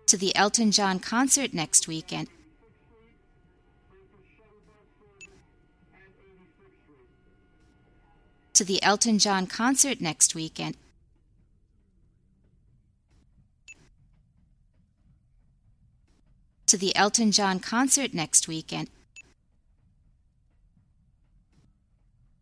To 0.06 0.16
the 0.16 0.34
Elton 0.34 0.72
John 0.72 0.98
concert 0.98 1.54
next 1.54 1.86
weekend. 1.86 2.26
To 8.54 8.64
the 8.64 8.82
Elton 8.82 9.20
John 9.20 9.46
concert 9.46 10.00
next 10.00 10.34
weekend. 10.34 10.76
To 16.66 16.76
the 16.76 16.94
Elton 16.96 17.32
John 17.32 17.60
concert 17.60 18.14
next 18.14 18.48
weekend. 18.48 18.88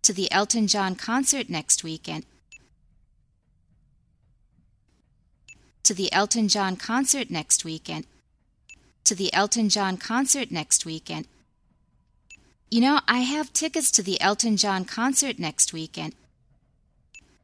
To 0.02 0.12
the 0.12 0.30
Elton 0.32 0.66
John 0.66 0.94
concert 0.94 1.48
next 1.48 1.84
weekend. 1.84 2.24
To 5.82 5.94
the 5.94 6.12
Elton 6.12 6.48
John 6.48 6.76
concert 6.76 7.30
next 7.30 7.64
weekend. 7.64 8.06
To 9.04 9.14
the 9.14 9.32
Elton 9.32 9.68
John 9.68 9.96
concert 9.96 10.50
next 10.50 10.86
weekend. 10.86 11.26
You 12.70 12.80
know, 12.80 13.00
I 13.08 13.20
have 13.20 13.52
tickets 13.52 13.90
to 13.92 14.02
the 14.02 14.20
Elton 14.20 14.56
John 14.56 14.84
concert 14.84 15.38
next 15.38 15.72
weekend. 15.72 16.14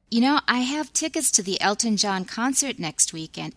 You 0.08 0.20
know, 0.20 0.40
I 0.46 0.60
have 0.60 0.92
tickets 0.92 1.32
to 1.32 1.42
the 1.42 1.60
Elton 1.60 1.96
John 1.96 2.24
concert 2.24 2.78
next 2.78 3.12
weekend. 3.12 3.54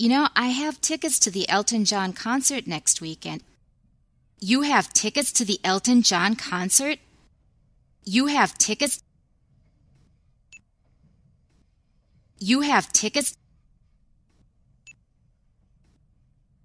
You 0.00 0.08
know, 0.08 0.28
I 0.34 0.46
have 0.46 0.80
tickets 0.80 1.18
to 1.18 1.30
the 1.30 1.46
Elton 1.46 1.84
John 1.84 2.14
concert 2.14 2.66
next 2.66 3.02
weekend. 3.02 3.42
You 4.40 4.62
have 4.62 4.94
tickets 4.94 5.30
to 5.32 5.44
the 5.44 5.60
Elton 5.62 6.00
John 6.00 6.36
concert? 6.36 6.98
You 8.02 8.28
have 8.28 8.56
tickets? 8.56 9.02
You 12.38 12.62
have 12.62 12.90
tickets? 12.94 13.36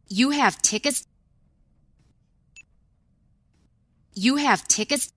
You 0.08 0.30
have 0.30 0.62
tickets? 0.62 1.06
You 4.14 4.38
have 4.38 4.66
tickets? 4.70 5.12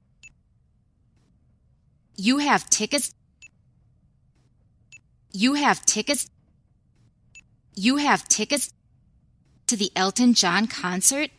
You 2.16 2.38
have 2.38 2.68
tickets? 2.68 3.14
You 5.30 5.54
have 5.54 5.86
tickets? 5.86 6.28
You 7.80 7.98
have 7.98 8.26
tickets 8.26 8.72
to 9.68 9.76
the 9.76 9.92
Elton 9.94 10.34
John 10.34 10.66
concert? 10.66 11.30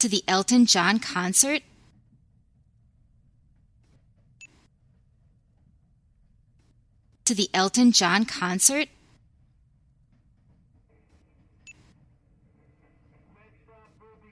To 0.00 0.10
the 0.10 0.22
Elton 0.28 0.66
John 0.66 0.98
concert? 0.98 1.62
To 7.24 7.34
the 7.34 7.48
Elton 7.54 7.90
John 7.90 8.26
concert? 8.26 8.88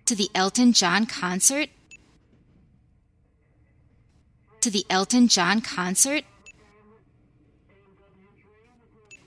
To 0.04 0.14
the 0.14 0.28
Elton 0.34 0.74
John 0.74 1.06
concert? 1.06 1.70
To 4.60 4.70
the 4.70 4.84
Elton 4.90 5.28
John 5.28 5.62
concert? 5.62 6.24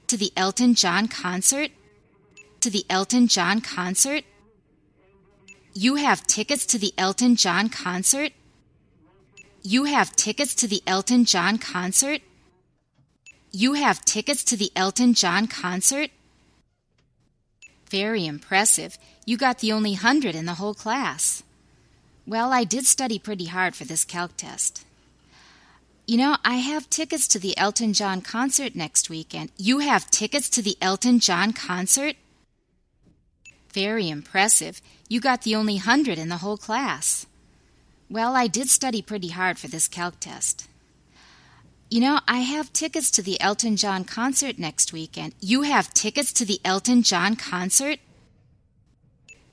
To 0.07 0.17
the 0.17 0.31
Elton 0.35 0.75
John 0.75 1.07
concert? 1.07 1.71
To 2.61 2.69
the 2.69 2.85
Elton 2.89 3.27
John 3.27 3.61
concert? 3.61 4.23
You 5.73 5.95
have 5.95 6.25
tickets 6.25 6.65
to 6.67 6.77
the 6.77 6.93
Elton 6.97 7.35
John 7.35 7.69
concert? 7.69 8.31
You 9.61 9.85
have 9.85 10.15
tickets 10.15 10.55
to 10.55 10.67
the 10.67 10.81
Elton 10.85 11.25
John 11.25 11.57
concert? 11.57 12.21
You 13.51 13.73
have 13.73 14.05
tickets 14.05 14.43
to 14.45 14.57
the 14.57 14.71
Elton 14.75 15.13
John 15.13 15.47
concert? 15.47 16.11
Very 17.89 18.25
impressive. 18.25 18.97
You 19.25 19.37
got 19.37 19.59
the 19.59 19.71
only 19.71 19.93
hundred 19.93 20.35
in 20.35 20.45
the 20.45 20.55
whole 20.55 20.73
class. 20.73 21.43
Well, 22.27 22.51
I 22.51 22.63
did 22.63 22.85
study 22.85 23.19
pretty 23.19 23.45
hard 23.45 23.75
for 23.75 23.85
this 23.85 24.05
calc 24.05 24.37
test. 24.37 24.85
You 26.07 26.17
know, 26.17 26.37
I 26.45 26.57
have 26.57 26.87
tickets 26.89 27.27
to 27.29 27.39
the 27.39 27.57
Elton 27.57 27.93
John 27.93 28.21
concert 28.21 28.75
next 28.75 29.09
weekend. 29.09 29.51
You 29.57 29.79
have 29.79 30.11
tickets 30.11 30.49
to 30.49 30.61
the 30.61 30.77
Elton 30.79 31.19
John 31.19 31.51
concert? 31.51 32.15
Very 33.73 34.09
impressive. 34.09 34.81
You 35.09 35.19
got 35.19 35.41
the 35.41 35.55
only 35.55 35.77
hundred 35.77 36.19
in 36.19 36.29
the 36.29 36.37
whole 36.37 36.57
class. 36.57 37.25
Well, 38.07 38.35
I 38.35 38.45
did 38.45 38.69
study 38.69 39.01
pretty 39.01 39.29
hard 39.29 39.57
for 39.57 39.67
this 39.67 39.87
calc 39.87 40.19
test. 40.19 40.67
You 41.89 42.01
know, 42.01 42.19
I 42.27 42.39
have 42.41 42.71
tickets 42.71 43.09
to 43.11 43.23
the 43.23 43.41
Elton 43.41 43.75
John 43.75 44.03
concert 44.03 44.59
next 44.59 44.93
weekend. 44.93 45.33
You 45.39 45.63
have 45.63 45.93
tickets 45.93 46.31
to 46.33 46.45
the 46.45 46.59
Elton 46.63 47.01
John 47.01 47.35
concert? 47.35 47.97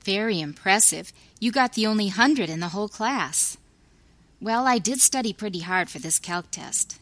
Very 0.03 0.39
impressive. 0.39 1.11
You 1.39 1.51
got 1.51 1.73
the 1.73 1.87
only 1.87 2.09
hundred 2.09 2.49
in 2.51 2.59
the 2.59 2.69
whole 2.69 2.89
class. 2.89 3.57
Well, 4.43 4.67
I 4.67 4.77
did 4.77 4.99
study 4.99 5.31
pretty 5.31 5.59
hard 5.61 5.89
for 5.89 5.99
this 5.99 6.19
calc 6.19 6.51
test. 6.51 6.99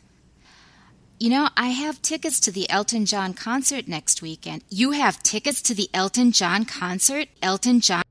You 1.19 1.31
know, 1.31 1.49
I 1.57 1.69
have 1.69 1.99
tickets 2.03 2.39
to 2.41 2.51
the 2.51 2.69
Elton 2.69 3.07
John 3.07 3.33
concert 3.33 3.87
next 3.87 4.21
weekend. 4.21 4.63
You 4.69 4.91
have 4.91 5.23
tickets 5.23 5.59
to 5.63 5.73
the 5.73 5.89
Elton 5.91 6.33
John 6.33 6.65
concert? 6.65 7.29
Elton 7.41 7.79
John. 7.79 8.03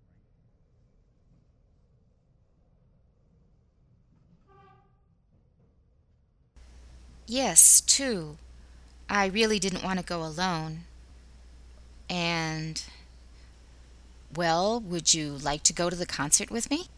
Yes, 7.29 7.81
two. 7.83 8.37
I 9.09 9.27
really 9.27 9.61
didn't 9.61 9.85
want 9.85 10.01
to 10.01 10.05
go 10.05 10.25
alone. 10.25 10.81
And. 12.09 12.83
Well, 14.35 14.81
would 14.81 15.15
you 15.15 15.35
like 15.35 15.63
to 15.65 15.73
go 15.73 15.89
to 15.89 15.95
the 15.95 16.05
concert 16.05 16.51
with 16.51 16.69
me? 16.69 16.89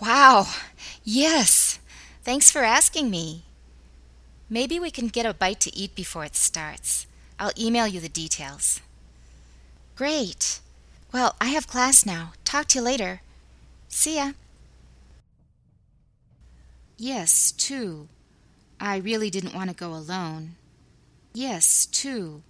Wow. 0.00 0.46
Yes. 1.02 1.78
Thanks 2.22 2.50
for 2.50 2.62
asking 2.62 3.10
me. 3.10 3.44
Maybe 4.48 4.78
we 4.78 4.90
can 4.90 5.08
get 5.08 5.26
a 5.26 5.34
bite 5.34 5.60
to 5.60 5.76
eat 5.76 5.94
before 5.94 6.24
it 6.24 6.36
starts. 6.36 7.06
I'll 7.38 7.52
email 7.58 7.86
you 7.86 8.00
the 8.00 8.08
details. 8.08 8.80
Great. 9.96 10.60
Well, 11.12 11.34
I 11.40 11.48
have 11.48 11.66
class 11.66 12.04
now. 12.04 12.32
Talk 12.44 12.68
to 12.68 12.78
you 12.78 12.84
later. 12.84 13.22
See 13.88 14.16
ya. 14.16 14.32
Yes, 16.96 17.52
two. 17.52 18.08
I 18.80 18.96
really 18.96 19.30
didn't 19.30 19.54
want 19.54 19.70
to 19.70 19.76
go 19.76 19.92
alone. 19.92 20.56
Yes, 21.32 21.86
two. 21.86 22.42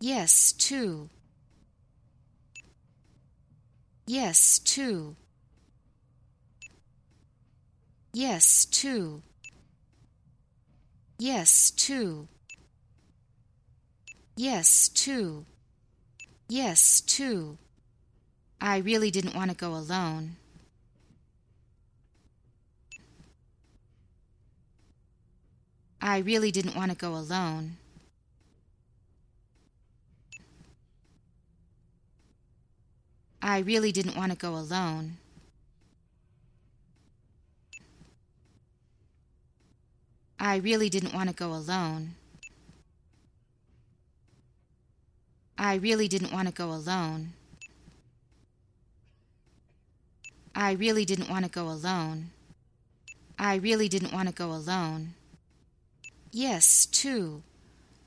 Yes, 0.00 0.52
two. 0.52 1.08
Yes, 4.06 4.58
two. 4.58 5.16
Yes, 8.12 8.64
two. 8.66 9.22
Yes, 11.18 11.70
two. 11.70 12.28
Yes, 14.36 14.88
two. 14.88 15.46
Yes, 16.48 17.00
two. 17.00 17.56
I 18.60 18.78
really 18.78 19.10
didn't 19.10 19.34
want 19.34 19.50
to 19.50 19.56
go 19.56 19.74
alone. 19.74 20.36
I 26.00 26.18
really 26.18 26.50
didn't 26.50 26.76
want 26.76 26.90
to 26.90 26.96
go 26.96 27.14
alone. 27.14 27.78
I 33.44 33.58
really 33.58 33.92
didn't 33.92 34.16
want 34.16 34.32
to 34.32 34.38
go 34.38 34.54
alone. 34.56 35.18
I 40.40 40.56
really 40.56 40.88
didn't 40.88 41.12
want 41.12 41.28
to 41.28 41.34
go 41.34 41.52
alone. 41.52 42.14
I 45.58 45.74
really 45.74 46.08
didn't 46.08 46.32
want 46.32 46.48
to 46.48 46.54
go 46.54 46.70
alone. 46.70 47.34
I 50.54 50.72
really 50.72 51.04
didn't 51.04 51.28
want 51.28 51.44
to 51.44 51.50
go 51.50 51.68
alone. 51.68 52.30
I 53.38 53.56
really 53.56 53.90
didn't 53.90 54.14
want 54.14 54.28
to 54.28 54.34
go 54.34 54.52
alone. 54.52 55.12
Yes, 56.32 56.86
two. 56.86 57.42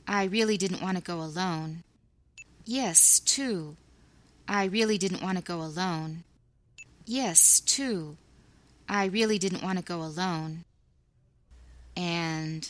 I 0.08 0.23
really 0.23 0.58
didn't 0.58 0.82
want 0.82 0.97
to 0.97 1.04
go 1.04 1.21
alone. 1.21 1.84
Yes, 2.65 3.19
two. 3.19 3.78
I 4.48 4.66
really 4.66 4.98
didn't 4.98 5.22
want 5.22 5.38
to 5.38 5.44
go 5.44 5.62
alone. 5.62 6.24
Yes, 7.06 7.60
two. 7.60 8.18
I 8.88 9.06
really 9.06 9.38
didn't 9.38 9.62
want 9.62 9.78
to 9.78 9.84
go 9.84 10.02
alone. 10.02 10.64
And. 11.96 12.70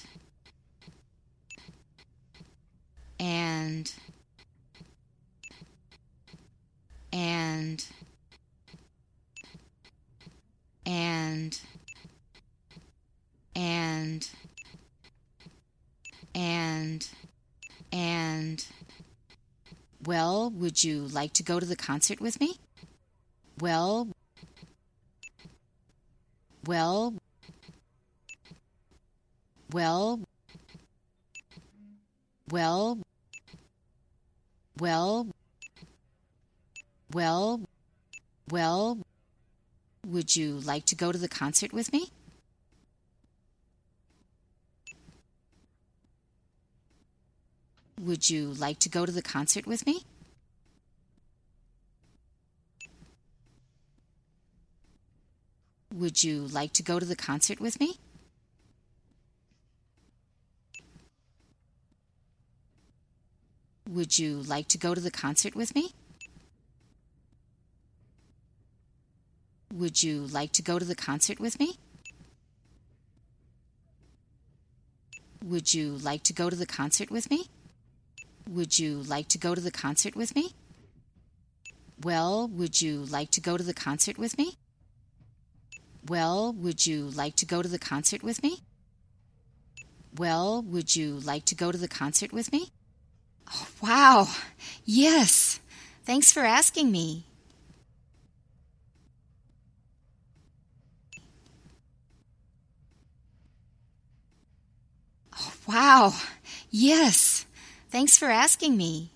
And. 3.19 3.93
And. 7.13 7.85
And. 10.85 11.59
And. 13.55 14.29
And. 16.33 17.07
And. 17.91 18.65
Well, 20.07 20.49
would 20.51 20.85
you 20.85 21.05
like 21.05 21.33
to 21.33 21.43
go 21.43 21.59
to 21.59 21.65
the 21.65 21.75
concert 21.75 22.21
with 22.21 22.39
me? 22.39 22.55
Well, 23.59 24.07
well, 26.65 27.15
well, 29.73 30.21
well, 32.49 32.99
well, 34.79 35.27
well, 37.11 37.61
well, 38.49 38.99
would 40.05 40.37
you 40.37 40.53
like 40.53 40.85
to 40.85 40.95
go 40.95 41.11
to 41.11 41.17
the 41.17 41.27
concert 41.27 41.73
with 41.73 41.91
me? 41.91 42.11
Would 47.99 48.29
you 48.29 48.53
like 48.53 48.79
to 48.79 48.89
go 48.89 49.05
to 49.05 49.11
the 49.11 49.21
concert 49.23 49.65
with 49.65 49.85
me? 49.87 50.03
Would 55.93 56.23
you 56.23 56.47
like 56.47 56.73
to 56.73 56.83
go 56.83 56.99
to 56.99 57.05
the 57.05 57.15
concert 57.15 57.59
with 57.59 57.79
me? 57.79 57.95
Would 63.89 64.19
you 64.19 64.41
like 64.43 64.67
to 64.69 64.77
go 64.77 64.93
to 64.93 65.01
the 65.01 65.09
concert 65.09 65.55
with 65.55 65.73
me? 65.73 65.93
Would 69.73 70.03
you 70.03 70.27
like 70.27 70.51
to 70.53 70.61
go 70.61 70.77
to 70.77 70.85
the 70.85 70.95
concert 70.95 71.39
with 71.39 71.59
me? 71.59 71.77
Would 75.43 75.73
you 75.73 75.97
like 75.97 76.23
to 76.23 76.33
go 76.33 76.49
to 76.49 76.55
the 76.55 76.65
concert 76.65 77.09
with 77.09 77.31
me? 77.31 77.45
Would 78.49 78.79
you 78.79 79.01
like 79.03 79.27
to 79.29 79.37
go 79.37 79.55
to 79.55 79.61
the 79.61 79.71
concert 79.71 80.15
with 80.15 80.35
me? 80.35 80.53
Well, 82.01 82.47
would 82.47 82.81
you 82.81 83.03
like 83.05 83.31
to 83.31 83.41
go 83.41 83.57
to 83.57 83.63
the 83.63 83.73
concert 83.73 84.17
with 84.17 84.37
me? 84.37 84.57
Well, 86.07 86.53
would 86.53 86.85
you 86.85 87.09
like 87.09 87.35
to 87.37 87.45
go 87.45 87.61
to 87.61 87.67
the 87.67 87.79
concert 87.79 88.23
with 88.23 88.41
me? 88.43 88.61
Well, 90.15 90.61
would 90.61 90.95
you 90.95 91.19
like 91.19 91.45
to 91.45 91.55
go 91.55 91.71
to 91.71 91.77
the 91.77 91.87
concert 91.87 92.31
with 92.31 92.51
me? 92.51 92.71
Oh, 93.53 93.67
wow. 93.81 94.27
Yes. 94.85 95.59
Thanks 96.05 96.31
for 96.31 96.41
asking 96.41 96.91
me. 96.91 97.25
Oh, 105.39 105.53
wow. 105.67 106.13
Yes. 106.69 107.36
Thanks 107.89 108.17
for 108.17 108.25
asking 108.29 108.77
me. 108.77 109.11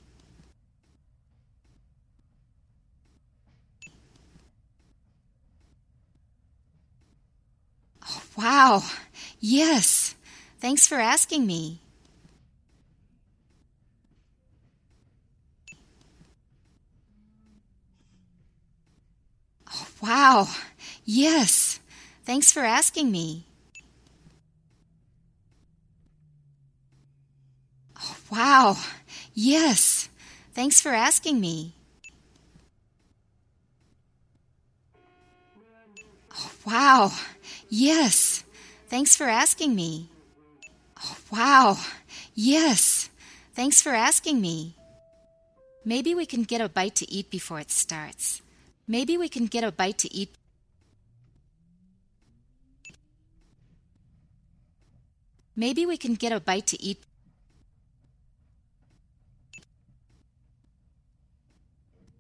Oh, 8.08 8.22
wow. 8.38 8.84
Yes. 9.40 10.16
Thanks 10.60 10.88
for 10.88 11.00
asking 11.00 11.46
me. 11.46 11.80
Oh, 19.74 19.88
wow. 20.02 20.48
Yes. 21.06 21.80
Thanks 22.26 22.52
for 22.52 22.62
asking 22.62 23.12
me. 23.12 23.46
Oh, 27.98 28.18
wow. 28.32 28.78
Yes. 29.34 30.10
Thanks 30.54 30.82
for 30.82 30.90
asking 30.90 31.40
me. 31.40 31.74
Oh, 36.36 36.52
wow. 36.66 37.12
Yes. 37.70 38.44
Thanks 38.88 39.16
for 39.16 39.26
asking 39.26 39.76
me. 39.76 40.10
Oh, 41.04 41.18
wow. 41.32 41.78
Yes. 42.34 43.10
Thanks 43.54 43.82
for 43.82 43.92
asking 43.92 44.42
me. 44.42 44.76
Maybe 45.84 46.16
we 46.16 46.26
can 46.26 46.44
get 46.44 46.62
a 46.62 46.70
bite 46.70 46.96
to 46.96 47.12
eat 47.12 47.30
before 47.30 47.60
it 47.60 47.72
starts. 47.72 48.42
Maybe 48.88 49.18
we 49.18 49.30
can 49.30 49.48
get 49.48 49.64
a 49.64 49.72
bite 49.72 49.98
to 50.00 50.14
eat. 50.14 50.36
Maybe 55.56 55.86
we 55.86 55.98
can 55.98 56.16
get 56.16 56.32
a 56.32 56.40
bite 56.40 56.68
to 56.68 56.82
eat. 56.82 57.04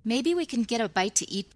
Maybe 0.03 0.33
we 0.33 0.45
can 0.45 0.63
get 0.63 0.81
a 0.81 0.89
bite 0.89 1.15
to 1.15 1.31
eat. 1.31 1.51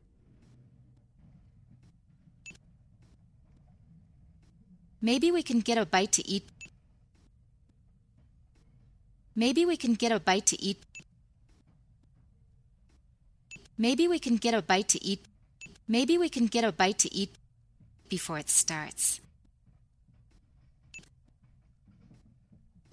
Maybe 5.02 5.32
we 5.32 5.44
can 5.44 5.60
get 5.60 5.78
a 5.78 5.86
bite 5.86 6.12
to 6.14 6.28
eat. 6.28 6.50
Maybe 9.36 9.66
we 9.66 9.78
can 9.78 9.94
get 9.94 10.12
a 10.12 10.20
bite 10.20 10.46
to 10.48 10.62
eat. 10.62 10.84
Maybe 13.78 14.08
we 14.08 14.20
can 14.20 14.38
get 14.38 14.54
a 14.54 14.62
bite 14.62 14.88
to 14.90 15.04
eat. 15.04 15.26
Maybe 15.88 16.18
we 16.18 16.30
can 16.30 16.48
get 16.48 16.64
a 16.64 16.72
bite 16.72 17.00
to 17.00 17.14
eat 17.14 17.36
before 18.08 18.40
it 18.40 18.50
starts. 18.50 19.20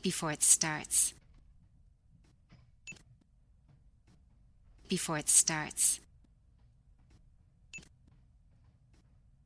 Before 0.02 0.32
it 0.32 0.42
starts. 0.42 1.14
Before 4.92 5.16
it 5.16 5.30
starts. 5.30 6.00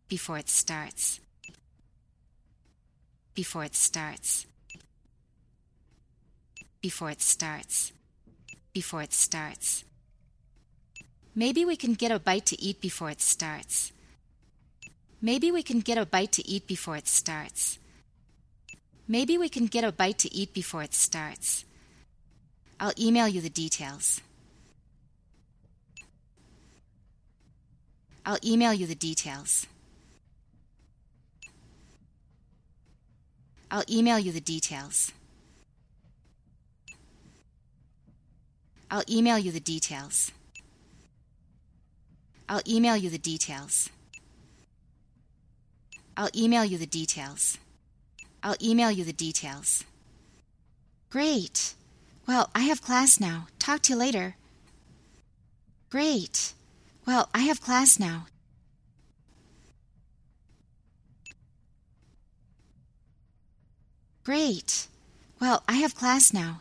Before 0.08 0.38
it 0.38 0.48
starts. 0.48 1.20
Before 3.32 3.62
it 3.62 3.76
starts. 3.76 4.46
Before 6.82 7.10
it 7.10 7.22
starts. 7.22 7.92
Before 8.72 9.02
it 9.02 9.12
starts. 9.12 9.84
Maybe 11.36 11.64
we 11.64 11.76
can 11.76 11.94
get 11.94 12.10
a 12.10 12.18
bite 12.18 12.46
to 12.46 12.60
eat 12.60 12.80
before 12.80 13.10
it 13.10 13.20
starts. 13.20 13.92
Maybe 15.22 15.52
we 15.52 15.62
can 15.62 15.78
get 15.78 15.96
a 15.96 16.04
bite 16.04 16.32
to 16.32 16.48
eat 16.48 16.66
before 16.66 16.96
it 16.96 17.06
starts. 17.06 17.78
Maybe 19.06 19.38
we 19.38 19.48
can 19.48 19.66
get 19.66 19.84
a 19.84 19.92
bite 19.92 20.18
to 20.18 20.34
eat 20.34 20.52
before 20.52 20.82
it 20.82 20.92
starts. 20.92 21.64
I'll 22.80 22.98
email 22.98 23.28
you 23.28 23.40
the 23.40 23.48
details. 23.48 24.20
I'll 28.26 28.38
email 28.44 28.72
you 28.74 28.88
the 28.88 28.96
details. 28.96 29.68
I'll 33.70 33.84
email 33.88 34.18
you 34.18 34.32
the 34.32 34.40
details. 34.40 35.12
I'll 38.90 39.04
email 39.08 39.38
you 39.38 39.52
the 39.52 39.60
details. 39.60 40.32
I'll 42.48 42.62
email 42.66 42.96
you 42.96 43.10
the 43.10 43.18
details. 43.18 43.90
I'll 46.16 46.30
email 46.34 46.64
you 46.64 46.78
the 46.78 46.86
details. 46.86 47.58
I'll 48.42 48.56
email 48.60 48.90
you 48.90 49.04
the 49.04 49.12
details. 49.12 49.84
Great. 51.10 51.74
Well, 52.26 52.50
I 52.56 52.62
have 52.62 52.82
class 52.82 53.20
now. 53.20 53.46
Talk 53.60 53.82
to 53.82 53.92
you 53.92 53.98
later. 53.98 54.36
Great. 55.90 56.54
Well, 57.06 57.28
I 57.32 57.42
have 57.42 57.60
class 57.60 58.00
now. 58.00 58.26
Great. 64.24 64.88
Well, 65.40 65.62
I 65.68 65.74
have 65.74 65.94
class 65.94 66.34
now. 66.34 66.60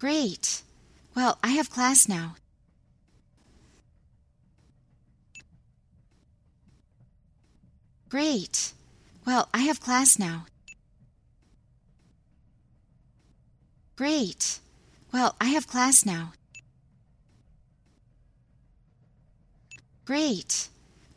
Great. 0.00 0.62
Well, 1.14 1.38
I 1.44 1.50
have 1.50 1.70
class 1.70 2.08
now. 2.08 2.34
Great. 8.08 8.72
Well, 9.24 9.48
I 9.54 9.60
have 9.60 9.80
class 9.80 10.18
now. 10.18 10.46
Great. 14.02 14.58
Well, 15.12 15.36
I 15.40 15.44
have 15.54 15.68
class 15.68 16.04
now. 16.04 16.32
Great. 20.04 20.70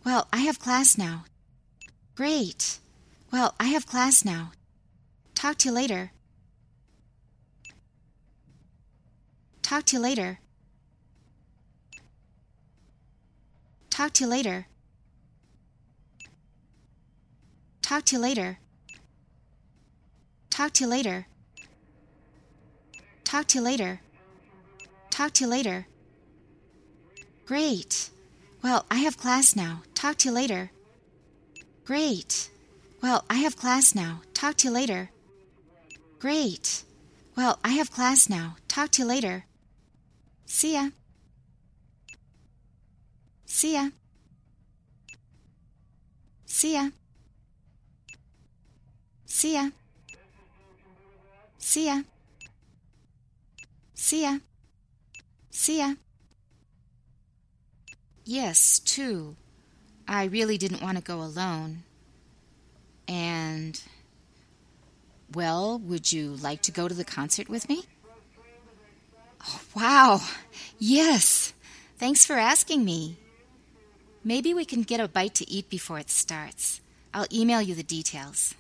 Well, 0.06 0.28
I 0.32 0.42
have 0.42 0.60
class 0.60 0.96
now. 0.96 1.26
Great. 2.14 2.78
Well, 3.34 3.56
I 3.60 3.70
have 3.70 3.88
class 3.88 4.24
now. 4.24 4.52
Talk 5.34 5.58
to 5.58 5.70
you 5.70 5.74
later. 5.74 6.12
Talk 9.64 9.86
to 9.86 9.96
you 9.96 10.04
later. 10.04 10.40
Talk 13.90 14.14
to 14.14 14.26
you 14.26 14.30
later. 14.30 14.68
Talk 17.82 18.06
to 18.06 18.16
you 18.18 18.22
later. 18.22 18.60
Talk 20.52 20.74
to 20.74 20.84
you 20.84 20.90
later. 20.92 21.26
Talk 23.36 23.48
to 23.48 23.58
you 23.58 23.66
later. 23.66 24.00
Talk 25.10 25.34
to 25.34 25.44
you 25.44 25.50
later. 25.50 25.88
Great. 27.46 28.10
Well, 28.64 28.86
I 28.90 29.00
have 29.00 29.18
class 29.18 29.58
now. 29.58 29.82
Talk 29.94 30.16
to 30.20 30.30
you 30.30 30.34
later. 30.34 30.72
Great. 31.84 32.50
Well, 33.04 33.26
I 33.30 33.34
have 33.40 33.58
class 33.58 33.94
now. 33.94 34.22
Talk 34.34 34.56
to 34.60 34.70
you 34.70 34.74
later. 34.74 35.10
Great. 36.18 36.86
Well, 37.36 37.60
I 37.62 37.72
have 37.72 37.92
class 37.92 38.30
now. 38.30 38.56
Talk 38.70 38.92
to 38.92 39.02
you 39.02 39.08
later. 39.10 39.44
See 40.46 40.76
ya. 40.76 40.92
See 43.46 43.74
ya. 43.74 43.90
See 46.46 46.74
ya. 46.76 46.90
See 49.26 49.56
ya. 49.56 49.72
See 51.58 51.88
ya. 51.88 52.04
See 53.96 54.24
ya. 54.24 54.38
See 55.50 55.80
ya. 55.80 55.94
Yes, 58.24 58.80
two. 58.80 59.36
I 60.08 60.26
really 60.26 60.58
didn't 60.58 60.82
want 60.82 60.98
to 60.98 61.04
go 61.04 61.22
alone. 61.22 61.84
And, 63.08 63.82
well, 65.34 65.80
would 65.80 66.12
you 66.12 66.36
like 66.36 66.62
to 66.64 66.72
go 66.72 66.88
to 66.88 66.94
the 66.94 67.06
concert 67.06 67.50
with 67.50 67.70
me? 67.70 67.84
Oh, 69.48 69.62
wow. 69.76 70.22
Yes. 70.78 71.54
Thanks 71.98 72.26
for 72.26 72.34
asking 72.34 72.84
me. 72.84 73.18
Maybe 74.24 74.54
we 74.54 74.66
can 74.66 74.82
get 74.82 75.00
a 75.00 75.08
bite 75.08 75.36
to 75.36 75.50
eat 75.50 75.70
before 75.70 76.00
it 76.00 76.10
starts. 76.10 76.82
I'll 77.14 77.28
email 77.32 77.62
you 77.62 77.76
the 77.76 77.84
details. 77.84 78.56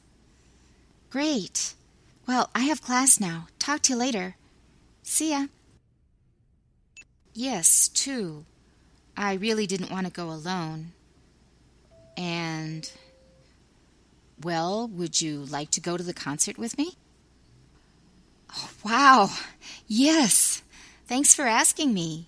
Great. 1.10 1.74
Well, 2.28 2.50
I 2.56 2.62
have 2.62 2.82
class 2.82 3.20
now. 3.20 3.48
Talk 3.60 3.82
to 3.84 3.94
you 3.94 4.00
later. 4.00 4.36
See 5.08 5.30
ya. 5.30 5.46
Yes, 7.34 7.88
two. 7.88 8.44
I 9.16 9.36
really 9.36 9.68
didn't 9.68 9.92
want 9.92 10.08
to 10.08 10.12
go 10.12 10.30
alone. 10.30 10.94
And, 12.18 12.92
well, 14.44 14.88
would 14.88 15.22
you 15.22 15.46
like 15.46 15.70
to 15.72 15.80
go 15.80 15.96
to 15.96 16.04
the 16.04 16.14
concert 16.14 16.58
with 16.58 16.78
me? 16.78 16.98
Oh, 18.58 18.70
wow. 18.84 19.30
Yes. 19.88 20.64
Thanks 21.08 21.34
for 21.34 21.46
asking 21.46 21.94
me. 21.94 22.28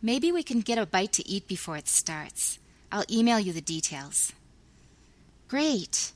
Maybe 0.00 0.30
we 0.30 0.42
can 0.42 0.60
get 0.60 0.78
a 0.78 0.86
bite 0.86 1.12
to 1.14 1.28
eat 1.28 1.48
before 1.48 1.76
it 1.76 1.88
starts. 1.88 2.58
I'll 2.92 3.04
email 3.10 3.40
you 3.40 3.52
the 3.52 3.60
details. 3.60 4.32
Great. 5.48 6.12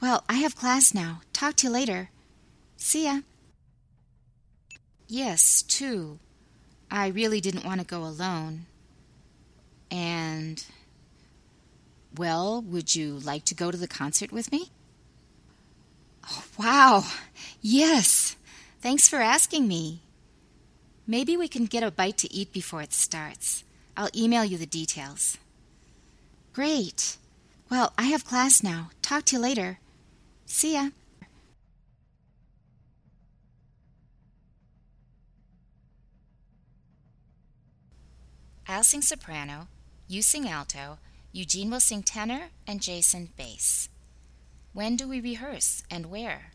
Well, 0.00 0.24
I 0.28 0.34
have 0.34 0.56
class 0.56 0.94
now. 0.94 1.22
Talk 1.32 1.56
to 1.56 1.66
you 1.66 1.72
later. 1.72 2.10
See 2.76 3.04
ya. 3.04 3.20
Yes, 5.10 5.62
two. 5.62 6.20
I 6.88 7.08
really 7.08 7.40
didn't 7.40 7.64
want 7.64 7.80
to 7.80 7.86
go 7.86 8.04
alone. 8.04 8.66
And, 9.90 10.64
Well, 12.16 12.62
would 12.62 12.94
you 12.94 13.18
like 13.18 13.44
to 13.46 13.54
go 13.54 13.72
to 13.72 13.76
the 13.76 13.88
concert 13.88 14.30
with 14.30 14.52
me? 14.52 14.70
Oh, 16.30 16.44
wow. 16.58 17.04
Yes. 17.60 18.36
Thanks 18.80 19.08
for 19.08 19.20
asking 19.20 19.66
me. 19.66 20.00
Maybe 21.08 21.36
we 21.36 21.48
can 21.48 21.66
get 21.66 21.82
a 21.82 21.90
bite 21.90 22.18
to 22.18 22.32
eat 22.32 22.52
before 22.52 22.80
it 22.82 22.92
starts. 22.92 23.64
I'll 23.96 24.10
email 24.14 24.44
you 24.44 24.58
the 24.58 24.66
details. 24.66 25.38
Great. 26.52 27.16
Well, 27.68 27.92
I 27.98 28.04
have 28.04 28.24
class 28.24 28.62
now. 28.62 28.90
Talk 29.02 29.24
to 29.26 29.36
you 29.36 29.42
later. 29.42 29.78
See 30.46 30.74
ya. 30.74 30.90
I'll 38.80 38.84
sing 38.84 39.02
soprano, 39.02 39.68
you 40.08 40.22
sing 40.22 40.48
alto, 40.48 40.96
Eugene 41.32 41.70
will 41.70 41.80
sing 41.80 42.02
tenor, 42.02 42.48
and 42.66 42.80
Jason 42.80 43.28
bass. 43.36 43.90
When 44.72 44.96
do 44.96 45.06
we 45.06 45.20
rehearse 45.20 45.82
and 45.90 46.06
where? 46.06 46.52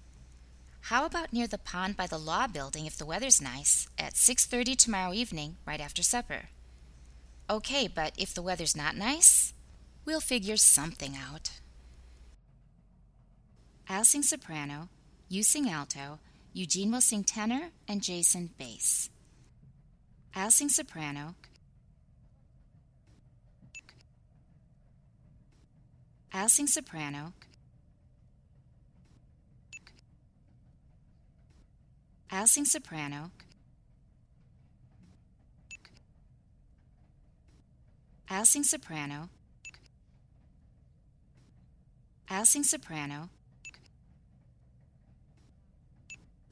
How 0.90 1.06
about 1.06 1.34
near 1.34 1.46
the 1.46 1.60
pond 1.60 1.96
by 1.96 2.08
the 2.08 2.18
law 2.18 2.48
building 2.48 2.88
if 2.88 2.98
the 2.98 3.06
weather's 3.06 3.40
nice 3.40 3.88
at 4.00 4.16
6:30 4.16 4.76
tomorrow 4.76 5.14
evening 5.14 5.58
right 5.68 5.80
after 5.80 6.02
supper? 6.02 6.50
Okay, 7.48 7.88
but 7.88 8.16
if 8.18 8.34
the 8.34 8.42
weather's 8.42 8.76
not 8.76 8.96
nice, 8.96 9.54
we'll 10.04 10.20
figure 10.20 10.58
something 10.58 11.16
out. 11.16 11.52
I'll 13.88 14.04
sing 14.04 14.24
soprano, 14.24 14.90
you 15.30 15.44
sing 15.44 15.70
alto, 15.70 16.18
Eugene 16.54 16.92
will 16.92 17.02
sing 17.02 17.24
tenor, 17.24 17.70
and 17.88 18.02
Jason 18.02 18.50
bass. 18.58 19.12
I'll 20.34 20.50
sing 20.50 20.70
soprano, 20.70 21.36
I'll 26.38 26.50
sing 26.50 26.68
soprano. 26.68 27.32
I'll 32.30 32.46
sing 32.46 32.66
soprano. 32.66 33.32
I'll 38.30 38.44
sing 38.44 38.64
soprano. 38.64 39.30
I'll 42.30 42.46
sing 42.46 42.64
soprano. 42.64 43.30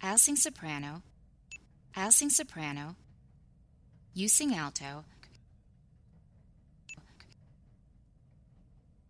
I'll 0.01 0.17
sing 0.17 0.37
soprano. 0.37 1.01
I'll 1.93 2.11
sing 2.11 2.29
soprano. 2.29 2.95
You 4.13 4.29
sing 4.29 4.55
alto. 4.55 5.03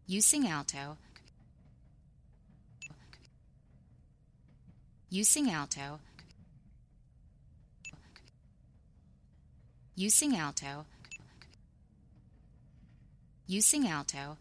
You 0.05 0.19
sing 0.21 0.47
alto. 0.47 0.97
You 5.09 5.23
sing 5.23 5.49
alto. 5.49 5.99
You 9.95 10.09
sing 10.09 10.35
alto. 10.35 10.85
You 13.47 13.61
sing 13.61 13.87
alto. 13.87 14.37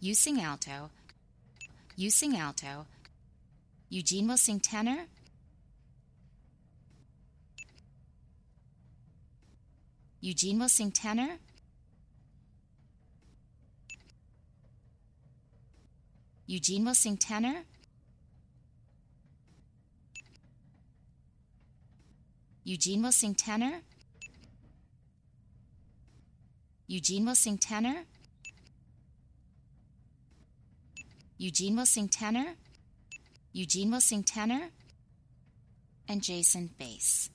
You 0.00 0.14
sing 0.14 0.40
alto. 0.40 0.90
You 1.96 2.10
sing 2.10 2.36
alto. 2.36 2.86
Eugene 3.88 4.28
will 4.28 4.36
sing 4.36 4.60
tenor. 4.60 5.06
Eugene 10.20 10.58
will 10.58 10.68
sing 10.68 10.90
tenor. 10.90 11.38
Eugene 16.46 16.84
will 16.84 16.94
sing 16.94 17.16
tenor. 17.16 17.62
Eugene 22.64 23.02
will 23.02 23.12
sing 23.12 23.34
tenor. 23.34 23.80
Eugene 26.86 27.26
will 27.26 27.34
sing 27.34 27.58
tenor. 27.58 28.04
Eugene 31.38 31.76
will 31.76 31.86
sing 31.86 32.08
tenor. 32.08 32.54
Eugene 33.52 33.90
will 33.90 34.00
sing 34.00 34.22
tenor. 34.22 34.68
And 36.08 36.22
Jason 36.22 36.70
bass. 36.78 37.30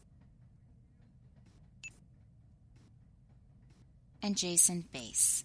And 4.21 4.37
Jason 4.37 4.85
bass. 4.93 5.43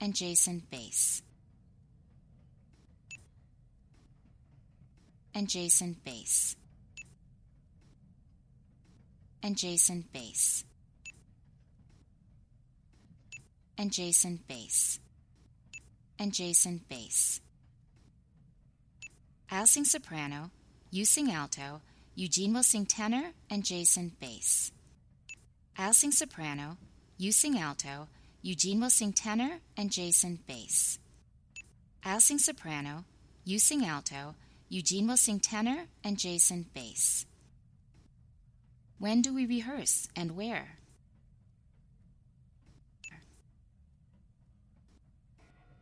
And 0.00 0.14
Jason 0.14 0.62
bass. 0.70 1.22
And 5.34 5.48
Jason 5.48 5.96
bass. 6.04 6.56
And 9.42 9.56
Jason 9.56 10.04
bass. 10.12 10.64
And 13.78 13.92
Jason 13.92 14.40
bass. 14.48 14.98
And 16.18 16.32
Jason 16.32 16.80
bass. 16.88 17.40
I'll 19.50 19.66
sing 19.66 19.84
soprano, 19.84 20.50
you 20.90 21.04
sing 21.04 21.30
alto, 21.30 21.82
Eugene 22.14 22.54
will 22.54 22.62
sing 22.62 22.86
tenor, 22.86 23.32
and 23.50 23.64
Jason 23.64 24.12
bass. 24.18 24.72
I'll 25.78 25.92
sing 25.92 26.10
soprano, 26.10 26.78
you 27.18 27.30
sing 27.30 27.58
alto, 27.58 28.08
Eugene 28.46 28.80
will 28.80 28.90
sing 28.90 29.12
tenor 29.12 29.58
and 29.76 29.90
Jason 29.90 30.38
bass. 30.46 31.00
I'll 32.04 32.20
sing 32.20 32.38
soprano, 32.38 33.04
you 33.44 33.58
sing 33.58 33.84
alto, 33.84 34.36
Eugene 34.68 35.08
will 35.08 35.16
sing 35.16 35.40
tenor 35.40 35.86
and 36.04 36.16
Jason 36.16 36.66
bass. 36.72 37.26
When 39.00 39.20
do 39.20 39.34
we 39.34 39.46
rehearse 39.46 40.06
and 40.14 40.36
where? 40.36 40.78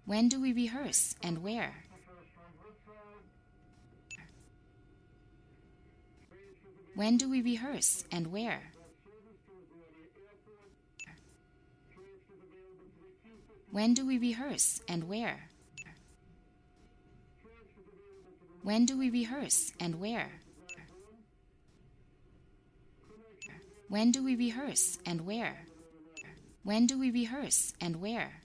When 0.07 0.31
do 0.31 0.41
we 0.41 0.55
rehearse 0.55 1.17
and 1.23 1.43
where? 1.43 1.85
When 6.95 7.19
do 7.19 7.29
we 7.29 7.43
rehearse 7.43 8.05
and 8.11 8.33
where? 8.33 8.74
When 13.75 13.93
do 13.93 14.07
we 14.07 14.19
rehearse 14.19 14.81
and 14.87 15.09
where? 15.09 15.49
When 18.63 18.87
do 18.87 18.97
we 18.97 19.11
rehearse 19.11 19.73
and 19.81 19.99
where? 19.99 20.31
When 23.89 24.13
do 24.13 24.23
we 24.23 24.37
rehearse 24.37 24.99
and 25.05 25.27
where? 25.27 25.67
When 26.63 26.87
do 26.87 26.97
we 26.97 27.11
rehearse 27.11 27.73
and 27.81 28.01
where? 28.01 28.43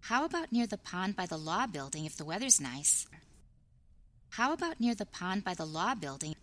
How 0.00 0.24
about 0.24 0.50
near 0.50 0.66
the 0.66 0.78
pond 0.78 1.16
by 1.16 1.26
the 1.26 1.36
law 1.36 1.66
building 1.66 2.06
if 2.06 2.16
the 2.16 2.24
weather's 2.24 2.58
nice? 2.58 3.06
How 4.30 4.54
about 4.54 4.80
near 4.80 4.94
the 4.94 5.04
pond 5.04 5.44
by 5.44 5.52
the 5.52 5.66
law 5.66 5.94
building 5.94 6.33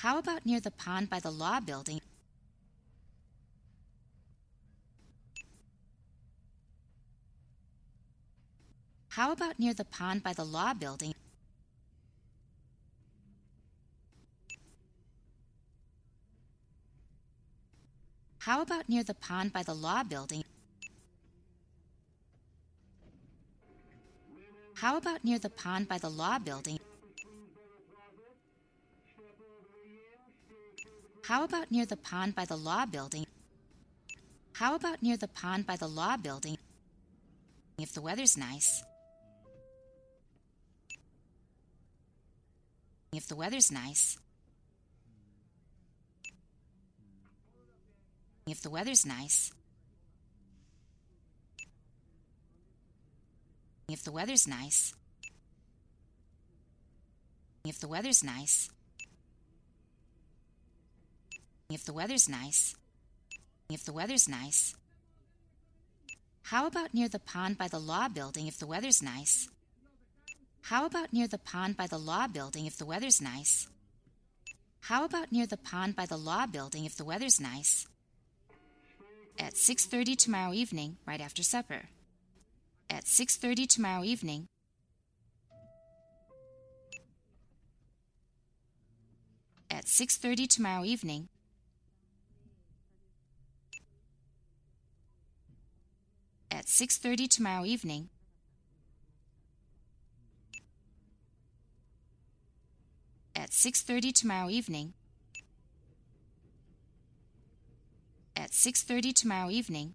How 0.00 0.16
about 0.16 0.46
near 0.46 0.60
the 0.60 0.70
pond 0.70 1.10
by 1.10 1.20
the 1.20 1.30
law 1.30 1.60
building? 1.60 2.00
How 9.10 9.30
about 9.32 9.58
near 9.58 9.74
the 9.74 9.84
pond 9.84 10.22
by 10.22 10.32
the 10.32 10.44
law 10.46 10.72
building? 10.72 11.12
How 18.38 18.62
about 18.62 18.88
near 18.88 19.04
the 19.04 19.12
pond 19.12 19.52
by 19.52 19.62
the 19.62 19.74
law 19.74 20.02
building? 20.02 20.44
How 24.76 24.96
about 24.96 25.22
near 25.24 25.38
the 25.38 25.50
pond 25.50 25.88
by 25.88 25.98
the 25.98 26.08
law 26.08 26.38
building? 26.38 26.79
How 31.30 31.44
about 31.44 31.70
near 31.70 31.86
the 31.86 31.96
pond 31.96 32.34
by 32.34 32.44
the 32.44 32.56
law 32.56 32.86
building? 32.86 33.24
How 34.52 34.74
about 34.74 35.00
near 35.00 35.16
the 35.16 35.28
pond 35.28 35.64
by 35.64 35.76
the 35.76 35.86
law 35.86 36.16
building 36.16 36.58
if 37.78 37.92
the 37.92 38.00
weather's 38.00 38.36
nice? 38.36 38.82
If 43.12 43.28
the 43.28 43.36
weather's 43.36 43.70
nice. 43.70 44.18
If 48.48 48.60
the 48.62 48.70
weather's 48.70 49.06
nice. 49.06 49.52
If 53.88 54.02
the 54.02 54.10
weather's 54.10 54.48
nice. 54.48 54.94
if 57.64 57.78
the 57.78 57.86
weather's 57.86 58.24
nice. 58.24 58.68
If 61.70 61.84
the 61.84 61.92
weather's 61.92 62.28
nice. 62.28 62.74
If 63.68 63.84
the 63.84 63.92
weather's 63.92 64.28
nice. 64.28 64.74
How 66.42 66.66
about 66.66 66.92
near 66.92 67.08
the 67.08 67.20
pond 67.20 67.58
by 67.58 67.68
the 67.68 67.78
law 67.78 68.08
building 68.08 68.48
if 68.48 68.58
the 68.58 68.66
weather's 68.66 69.00
nice? 69.00 69.48
How 70.62 70.84
about 70.84 71.12
near 71.12 71.28
the 71.28 71.38
pond 71.38 71.76
by 71.76 71.86
the 71.86 71.98
law 71.98 72.26
building 72.26 72.66
if 72.66 72.76
the 72.76 72.84
weather's 72.84 73.20
nice? 73.22 73.68
How 74.80 75.04
about 75.04 75.30
near 75.30 75.46
the 75.46 75.56
pond 75.56 75.94
by 75.94 76.06
the 76.06 76.16
law 76.16 76.46
building 76.46 76.84
if 76.84 76.96
the 76.96 77.04
weather's 77.04 77.40
nice? 77.40 77.86
At 79.38 79.54
6:30 79.54 80.16
tomorrow 80.16 80.52
evening, 80.52 80.98
right 81.06 81.20
after 81.20 81.44
supper. 81.44 81.88
At 82.90 83.04
6:30 83.06 83.68
tomorrow 83.68 84.02
evening. 84.02 84.48
At 89.70 89.86
6:30 89.86 90.48
tomorrow 90.48 90.84
evening. 90.84 91.28
At 96.50 96.66
6:30 96.66 97.28
tomorrow 97.28 97.64
evening. 97.64 98.10
At 103.34 103.50
6:30 103.52 104.12
tomorrow 104.12 104.50
evening. 104.50 104.94
At 108.36 108.52
6:30 108.52 109.12
tomorrow 109.12 109.50
evening. 109.50 109.94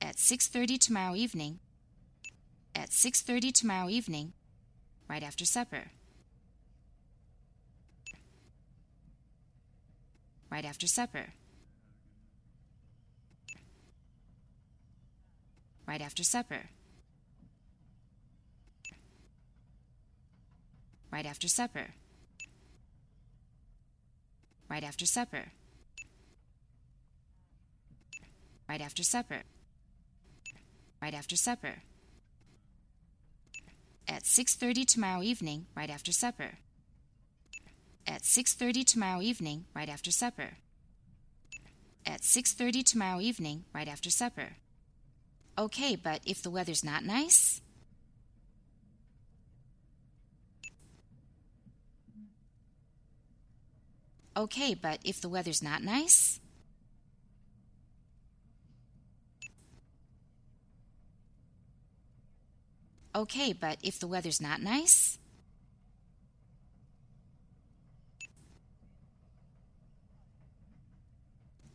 At 0.00 0.16
6:30 0.18 0.78
tomorrow 0.78 1.14
evening. 1.14 1.60
At 2.74 2.90
6:30 2.90 3.52
tomorrow 3.52 3.88
evening, 3.88 4.32
right 5.08 5.22
after 5.22 5.44
supper. 5.44 5.90
Right 10.50 10.64
after 10.64 10.86
supper. 10.86 11.34
Right 15.88 16.02
after 16.02 16.22
supper. 16.22 16.68
right 21.18 21.26
after 21.26 21.48
supper. 21.48 21.86
Right 24.68 24.84
after 24.84 25.06
supper. 25.06 25.46
Right 28.68 28.80
after 28.80 29.02
supper. 29.02 29.42
Right 31.02 31.14
after 31.14 31.36
supper. 31.36 31.82
At 34.06 34.24
6:30 34.24 34.84
tomorrow 34.84 35.22
evening, 35.22 35.66
right 35.74 35.90
after 35.90 36.12
supper. 36.12 36.58
At 38.06 38.24
6:30 38.24 38.84
tomorrow 38.84 39.20
evening, 39.20 39.66
right 39.74 39.88
after 39.88 40.10
supper. 40.10 40.58
At 42.06 42.22
6:30 42.22 42.82
tomorrow 42.82 43.20
evening, 43.20 43.64
right 43.74 43.88
after 43.88 44.10
supper. 44.10 44.56
Okay, 45.58 45.96
but 45.96 46.20
if 46.24 46.40
the 46.40 46.50
weather's 46.50 46.84
not 46.84 47.04
nice? 47.04 47.60
Okay, 54.36 54.74
but 54.74 55.00
if 55.02 55.20
the 55.20 55.28
weather's 55.28 55.60
not 55.60 55.82
nice? 55.82 56.38
Okay, 63.16 63.52
but 63.52 63.78
if 63.82 63.98
the 63.98 64.06
weather's 64.06 64.40
not 64.40 64.62
nice? 64.62 65.18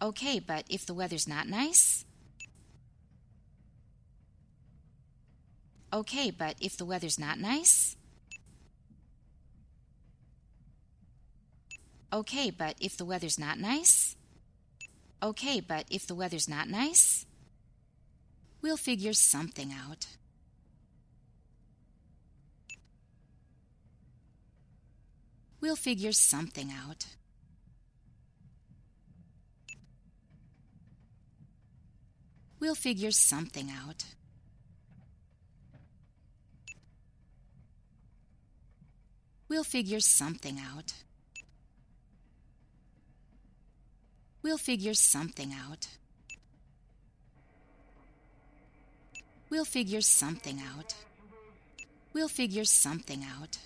Okay, 0.02 0.40
but 0.40 0.64
if 0.70 0.86
the 0.86 0.94
weather's 0.94 1.28
not 1.28 1.50
nice? 1.50 2.06
Okay, 5.94 6.32
but 6.32 6.56
if 6.60 6.76
the 6.76 6.86
weather's 6.86 7.20
not 7.20 7.38
nice? 7.38 7.96
Okay, 12.12 12.50
but 12.50 12.76
if 12.80 12.98
the 12.98 13.06
weather's 13.06 13.38
not 13.38 13.60
nice? 13.60 14.16
Okay, 15.22 15.60
but 15.60 15.86
if 15.92 16.08
the 16.08 16.16
weather's 16.16 16.50
not 16.50 16.68
nice? 16.68 17.28
We'll 18.64 18.78
figure 18.78 19.14
something 19.14 19.72
out. 19.72 20.08
We'll 25.62 25.76
figure 25.76 26.12
something 26.12 26.72
out. 26.72 27.06
We'll 32.60 32.76
figure 32.76 33.12
something 33.12 33.70
out. 33.70 34.06
We'll 39.54 39.64
figure 39.64 40.00
something 40.00 40.58
out. 40.58 40.96
We'll 44.42 44.58
figure 44.58 44.96
something 44.96 45.54
out. 45.54 45.88
We'll 49.52 49.64
figure 49.66 50.02
something 50.02 50.60
out. 50.60 50.96
We'll 52.14 52.30
figure 52.30 52.64
something 52.64 53.24
out. 53.24 53.60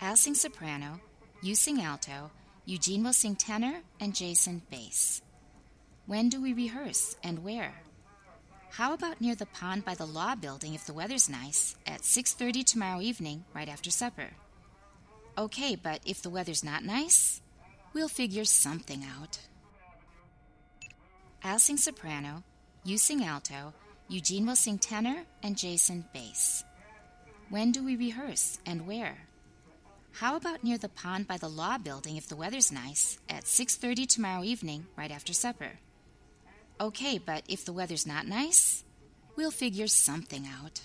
I'll 0.00 0.16
sing 0.16 0.34
soprano, 0.34 0.98
you 1.42 1.54
sing 1.54 1.82
alto, 1.82 2.30
Eugene 2.64 3.04
will 3.04 3.12
sing 3.12 3.36
tenor, 3.36 3.82
and 4.00 4.14
Jason 4.14 4.62
bass. 4.70 5.20
When 6.06 6.30
do 6.30 6.40
we 6.40 6.54
rehearse 6.54 7.18
and 7.22 7.44
where? 7.44 7.74
How 8.76 8.92
about 8.92 9.20
near 9.20 9.34
the 9.34 9.46
pond 9.46 9.84
by 9.84 9.94
the 9.94 10.06
law 10.06 10.34
building 10.34 10.74
if 10.74 10.86
the 10.86 10.94
weather's 10.94 11.28
nice 11.28 11.76
at 11.86 12.04
6:30 12.04 12.64
tomorrow 12.64 13.00
evening 13.00 13.44
right 13.54 13.68
after 13.68 13.90
supper? 13.90 14.30
Okay, 15.36 15.76
but 15.76 16.00
if 16.04 16.22
the 16.22 16.30
weather's 16.30 16.64
not 16.64 16.84
nice, 16.84 17.40
We'll 17.94 18.08
figure 18.08 18.44
something 18.44 19.04
out. 19.04 19.38
I'll 21.44 21.60
sing 21.60 21.76
soprano, 21.76 22.42
you 22.82 22.98
sing 22.98 23.24
alto, 23.24 23.72
Eugene 24.08 24.46
will 24.46 24.56
sing 24.56 24.78
tenor, 24.78 25.24
and 25.44 25.56
Jason 25.56 26.04
bass. 26.12 26.64
When 27.50 27.70
do 27.70 27.84
we 27.84 27.94
rehearse 27.94 28.58
and 28.66 28.86
where? 28.86 29.28
How 30.10 30.34
about 30.34 30.64
near 30.64 30.76
the 30.76 30.88
pond 30.88 31.28
by 31.28 31.36
the 31.36 31.48
law 31.48 31.78
building 31.78 32.16
if 32.16 32.26
the 32.26 32.36
weather's 32.36 32.72
nice 32.72 33.18
at 33.28 33.46
6:30 33.46 34.06
tomorrow 34.06 34.42
evening 34.42 34.88
right 34.96 35.12
after 35.12 35.32
supper? 35.32 35.78
Okay, 36.80 37.18
but 37.18 37.44
if 37.48 37.64
the 37.64 37.72
weather's 37.72 38.06
not 38.06 38.26
nice, 38.26 38.84
we'll 39.36 39.50
figure 39.50 39.86
something 39.86 40.46
out. 40.46 40.80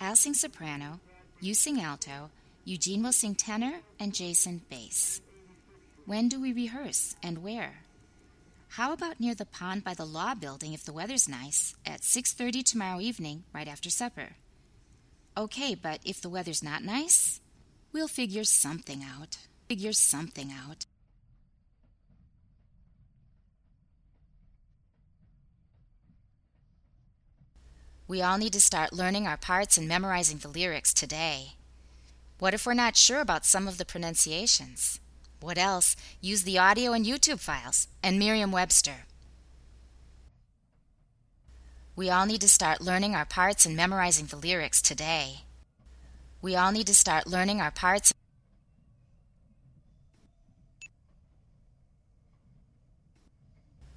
I'll 0.00 0.16
sing 0.16 0.34
soprano, 0.34 1.00
you 1.40 1.54
sing 1.54 1.80
alto, 1.80 2.30
Eugene 2.64 3.02
will 3.02 3.12
sing 3.12 3.34
tenor 3.34 3.80
and 3.98 4.14
Jason 4.14 4.60
bass. 4.68 5.20
When 6.04 6.28
do 6.28 6.40
we 6.40 6.52
rehearse 6.52 7.16
and 7.22 7.42
where? 7.42 7.80
How 8.68 8.92
about 8.92 9.18
near 9.18 9.34
the 9.34 9.46
pond 9.46 9.84
by 9.84 9.94
the 9.94 10.04
law 10.04 10.34
building 10.34 10.74
if 10.74 10.84
the 10.84 10.92
weather's 10.92 11.28
nice 11.28 11.74
at 11.86 12.04
6:30 12.04 12.62
tomorrow 12.62 13.00
evening 13.00 13.44
right 13.54 13.66
after 13.66 13.88
supper? 13.88 14.36
Okay, 15.36 15.74
but 15.74 16.00
if 16.04 16.20
the 16.20 16.28
weather's 16.28 16.62
not 16.62 16.82
nice, 16.82 17.40
we'll 17.92 18.08
figure 18.08 18.44
something 18.44 19.02
out. 19.02 19.38
Figure 19.68 19.94
something 19.94 20.52
out. 20.52 20.84
We 28.08 28.22
all 28.22 28.38
need 28.38 28.54
to 28.54 28.60
start 28.60 28.94
learning 28.94 29.26
our 29.26 29.36
parts 29.36 29.76
and 29.76 29.86
memorizing 29.86 30.38
the 30.38 30.48
lyrics 30.48 30.94
today. 30.94 31.52
What 32.38 32.54
if 32.54 32.64
we're 32.64 32.72
not 32.72 32.96
sure 32.96 33.20
about 33.20 33.44
some 33.44 33.68
of 33.68 33.76
the 33.76 33.84
pronunciations? 33.84 34.98
What 35.40 35.58
else? 35.58 35.94
Use 36.22 36.44
the 36.44 36.56
audio 36.56 36.92
and 36.92 37.04
YouTube 37.04 37.38
files 37.38 37.86
and 38.02 38.18
Merriam 38.18 38.50
Webster. 38.50 39.04
We 41.96 42.08
all 42.08 42.24
need 42.24 42.40
to 42.40 42.48
start 42.48 42.80
learning 42.80 43.14
our 43.14 43.26
parts 43.26 43.66
and 43.66 43.76
memorizing 43.76 44.24
the 44.24 44.36
lyrics 44.36 44.80
today. 44.80 45.40
We 46.40 46.56
all 46.56 46.72
need 46.72 46.86
to 46.86 46.94
start 46.94 47.26
learning 47.26 47.60
our 47.60 47.72
parts. 47.72 48.14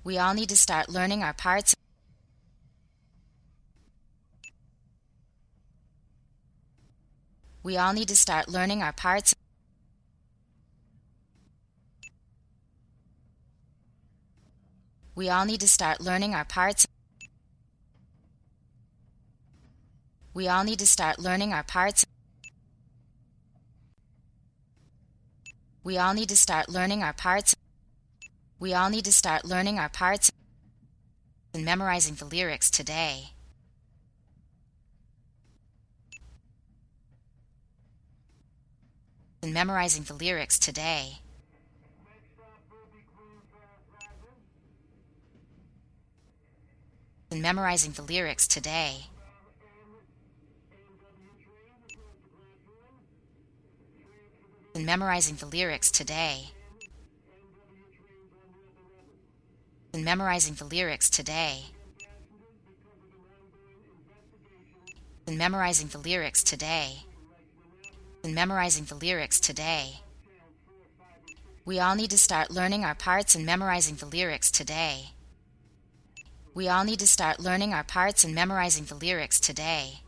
We 0.03 0.17
all 0.17 0.33
need 0.33 0.49
to 0.49 0.57
start 0.57 0.89
learning 0.89 1.23
our 1.23 1.33
parts. 1.33 1.75
We 7.63 7.77
all 7.77 7.93
need 7.93 8.07
to 8.07 8.15
start 8.15 8.49
learning 8.49 8.81
our 8.81 8.93
parts. 8.93 9.35
We 15.13 15.29
all 15.29 15.45
need 15.45 15.59
to 15.59 15.67
start 15.67 16.01
learning 16.01 16.33
our 16.33 16.45
parts. 16.45 16.87
We 20.33 20.47
all 20.47 20.63
need 20.63 20.79
to 20.79 20.87
start 20.87 21.19
learning 21.19 21.53
our 21.53 21.63
parts. 21.63 22.05
We 25.83 25.97
all 25.97 26.13
need 26.13 26.29
to 26.29 26.37
start 26.37 26.69
learning 26.69 27.03
our 27.03 27.13
parts. 27.13 27.55
We 28.59 28.73
all 28.73 28.89
need 28.89 29.05
to 29.05 29.11
start 29.11 29.45
learning 29.45 29.77
our 29.77 29.89
parts 29.89 30.31
and 31.53 31.65
memorizing 31.65 32.15
the 32.15 32.25
lyrics 32.25 32.71
today. 32.71 33.33
And 39.43 39.55
memorizing 39.55 40.03
the 40.03 40.13
lyrics 40.13 40.59
today. 40.59 41.19
And 47.31 47.41
memorizing 47.41 47.93
the 47.93 48.03
lyrics 48.03 48.47
today. 48.47 49.07
And 54.75 54.85
memorizing 54.85 55.37
the 55.37 55.47
lyrics 55.47 55.89
today. 55.89 56.51
And 59.93 60.05
memorizing 60.05 60.53
the 60.53 60.65
lyrics 60.65 61.09
today. 61.09 61.65
And 65.25 65.37
memorizing 65.37 65.87
the 65.87 65.97
lyrics 65.97 66.43
today. 66.43 67.05
And 68.23 68.35
memorizing 68.35 68.85
the 68.85 68.95
lyrics 68.95 69.39
today. 69.39 70.01
We 71.65 71.79
all 71.79 71.95
need 71.95 72.11
to 72.11 72.17
start 72.17 72.51
learning 72.51 72.85
our 72.85 72.95
parts 72.95 73.35
and 73.35 73.45
memorizing 73.45 73.95
the 73.95 74.05
lyrics 74.05 74.51
today. 74.51 75.11
We 76.53 76.67
all 76.67 76.83
need 76.83 76.99
to 76.99 77.07
start 77.07 77.39
learning 77.39 77.73
our 77.73 77.83
parts 77.83 78.23
and 78.23 78.35
memorizing 78.35 78.85
the 78.85 78.95
lyrics 78.95 79.39
today. 79.39 80.01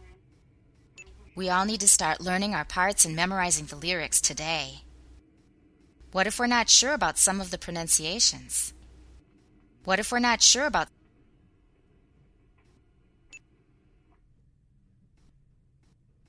We 1.36 1.49
all 1.49 1.66
need 1.66 1.80
to 1.80 1.88
start 1.88 2.22
learning 2.22 2.53
our 2.53 2.66
parts 2.66 3.05
and 3.05 3.16
memorizing 3.16 3.66
the 3.66 3.76
lyrics 3.76 4.22
today. 4.22 4.82
What 6.11 6.28
if 6.28 6.38
we're 6.38 6.47
not 6.47 6.70
sure 6.70 6.93
about 6.93 7.18
some 7.18 7.41
of 7.41 7.49
the 7.49 7.57
pronunciations? 7.57 8.74
What 9.84 9.99
if 9.99 10.11
we're 10.11 10.20
not 10.20 10.41
sure 10.41 10.66
about 10.66 10.89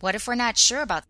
What 0.00 0.14
if 0.14 0.26
we're 0.26 0.34
not 0.34 0.58
sure 0.58 0.82
about 0.82 1.04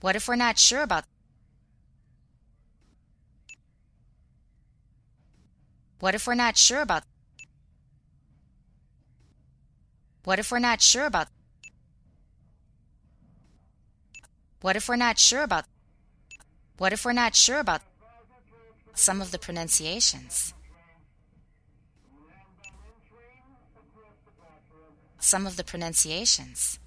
What 0.00 0.16
if 0.16 0.26
we're 0.28 0.36
not 0.36 0.58
sure 0.58 0.82
about 0.82 1.04
What 6.00 6.14
if 6.14 6.26
we're 6.26 6.34
not 6.34 6.56
sure 6.56 6.80
about 6.80 7.04
What 10.24 10.38
if 10.38 10.50
we're 10.50 10.58
not 10.58 10.80
sure 10.80 11.04
about 11.04 11.28
What 14.62 14.76
if 14.76 14.88
we're 14.88 14.96
not 14.96 15.18
sure 15.18 15.42
about 15.42 15.66
What 16.78 16.92
if 16.94 17.04
we're 17.04 17.12
not 17.12 17.34
sure 17.34 17.58
about 17.58 17.82
some 18.94 19.20
of 19.20 19.30
the 19.30 19.38
pronunciations? 19.38 20.52
Some 25.18 25.46
of 25.46 25.56
the 25.56 25.64
pronunciations. 25.64 26.78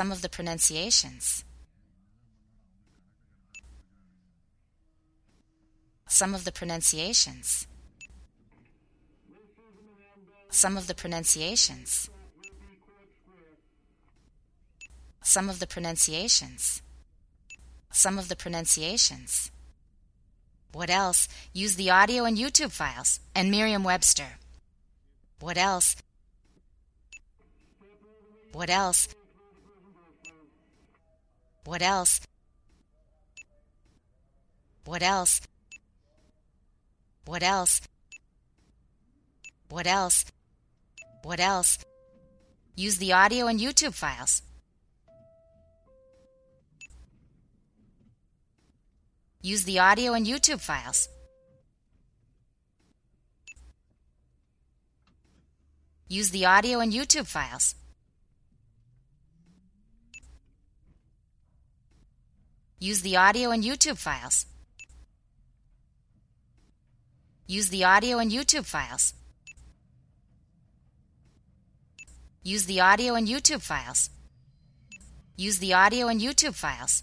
Some 0.00 0.12
of 0.12 0.22
the 0.22 0.30
pronunciations. 0.30 1.44
Some 6.08 6.34
of 6.34 6.46
the 6.46 6.52
pronunciations. 6.52 7.66
Some 10.48 10.78
of 10.78 10.86
the 10.86 10.94
pronunciations. 10.94 12.08
Some 15.22 15.50
of 15.50 15.60
the 15.60 15.66
pronunciations. 15.66 16.80
Some 17.92 18.18
of 18.18 18.30
the 18.30 18.36
pronunciations. 18.36 19.50
What 20.72 20.88
else? 20.88 21.28
Use 21.52 21.76
the 21.76 21.90
audio 21.90 22.24
and 22.24 22.38
YouTube 22.38 22.72
files 22.72 23.20
and 23.34 23.50
Merriam 23.50 23.84
Webster. 23.84 24.38
What 25.40 25.58
else? 25.58 25.94
What 28.52 28.70
else? 28.70 29.06
What 31.64 31.82
else? 31.82 32.20
What 34.84 35.02
else? 35.02 35.40
What 37.24 37.42
else? 37.42 37.80
What 39.68 39.86
else? 39.86 40.24
What 41.22 41.38
else? 41.38 41.78
Use 42.74 42.98
the 42.98 43.12
audio 43.12 43.46
and 43.46 43.60
YouTube 43.60 43.94
files. 43.94 44.42
Use 49.42 49.64
the 49.64 49.78
audio 49.78 50.12
and 50.12 50.26
YouTube 50.26 50.60
files. 50.60 51.08
Use 56.08 56.30
the 56.30 56.44
audio 56.44 56.80
and 56.80 56.92
YouTube 56.92 57.26
files. 57.26 57.74
Use 62.82 63.02
the 63.02 63.14
audio 63.14 63.50
and 63.50 63.62
YouTube 63.62 63.98
files. 63.98 64.46
Use 67.46 67.68
the 67.68 67.84
audio 67.84 68.18
and 68.18 68.32
YouTube 68.32 68.64
files. 68.64 69.12
Use 72.42 72.64
the 72.64 72.80
audio 72.80 73.14
and 73.14 73.28
YouTube 73.28 73.60
files. 73.60 74.08
Use 75.36 75.58
the 75.58 75.74
audio 75.74 76.08
and 76.08 76.22
YouTube 76.22 76.54
files. 76.54 77.02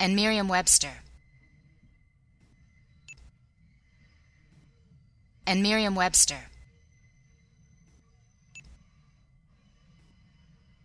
And 0.00 0.16
Merriam 0.16 0.48
Webster. 0.48 1.02
And 5.46 5.62
Merriam 5.62 5.94
Webster. 5.94 6.48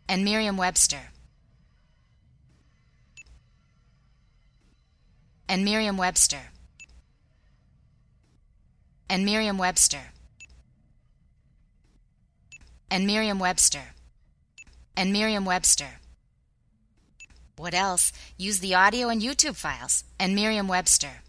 And 0.08 0.24
Merriam 0.24 0.56
Webster. 0.56 1.11
And 5.52 5.66
Merriam 5.66 5.98
Webster. 5.98 6.44
And 9.10 9.26
Merriam 9.26 9.58
Webster 9.58 10.12
and 12.92 13.08
Merriam 13.08 13.40
Webster. 13.40 13.94
And 14.98 15.14
Merriam 15.14 15.46
Webster. 15.46 16.02
What 17.56 17.74
else? 17.74 18.12
Use 18.38 18.60
the 18.60 18.76
audio 18.76 19.08
and 19.08 19.22
YouTube 19.22 19.56
files 19.56 20.04
and 20.20 20.36
Merriam 20.36 20.68
Webster. 20.68 21.22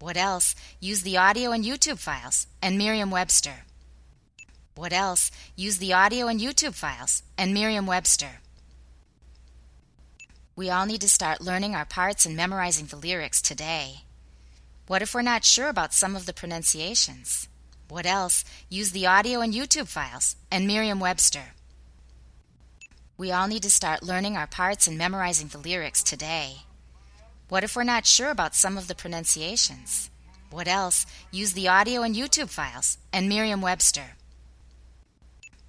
What 0.00 0.16
else? 0.16 0.56
Use 0.80 1.02
the 1.02 1.16
audio 1.16 1.52
and 1.52 1.64
YouTube 1.64 1.98
files 1.98 2.48
and 2.60 2.76
Merriam 2.76 3.10
Webster. 3.10 3.64
What 4.74 4.92
else? 4.92 5.30
Use 5.56 5.78
the 5.78 5.92
audio 5.92 6.26
and 6.26 6.40
YouTube 6.40 6.74
files 6.74 7.22
and 7.36 7.54
Merriam 7.54 7.86
Webster. 7.86 8.40
We 10.58 10.70
all 10.70 10.86
need 10.86 11.02
to 11.02 11.08
start 11.08 11.40
learning 11.40 11.76
our 11.76 11.84
parts 11.84 12.26
and 12.26 12.34
memorizing 12.34 12.86
the 12.86 12.96
lyrics 12.96 13.40
today. 13.40 14.00
What 14.88 15.02
if 15.02 15.14
we're 15.14 15.22
not 15.22 15.44
sure 15.44 15.68
about 15.68 15.94
some 15.94 16.16
of 16.16 16.26
the 16.26 16.32
pronunciations? 16.32 17.46
What 17.88 18.06
else? 18.06 18.44
Use 18.68 18.90
the 18.90 19.06
audio 19.06 19.38
and 19.40 19.54
YouTube 19.54 19.86
files 19.86 20.34
and 20.50 20.66
Merriam 20.66 20.98
Webster. 20.98 21.52
We 23.16 23.30
all 23.30 23.46
need 23.46 23.62
to 23.62 23.70
start 23.70 24.02
learning 24.02 24.36
our 24.36 24.48
parts 24.48 24.88
and 24.88 24.98
memorizing 24.98 25.46
the 25.46 25.58
lyrics 25.58 26.02
today. 26.02 26.62
What 27.48 27.62
if 27.62 27.76
we're 27.76 27.84
not 27.84 28.04
sure 28.04 28.30
about 28.30 28.56
some 28.56 28.76
of 28.76 28.88
the 28.88 28.96
pronunciations? 28.96 30.10
What 30.50 30.66
else? 30.66 31.06
Use 31.30 31.52
the 31.52 31.68
audio 31.68 32.02
and 32.02 32.16
YouTube 32.16 32.50
files 32.50 32.98
and 33.12 33.28
Merriam 33.28 33.60
Webster. 33.60 34.16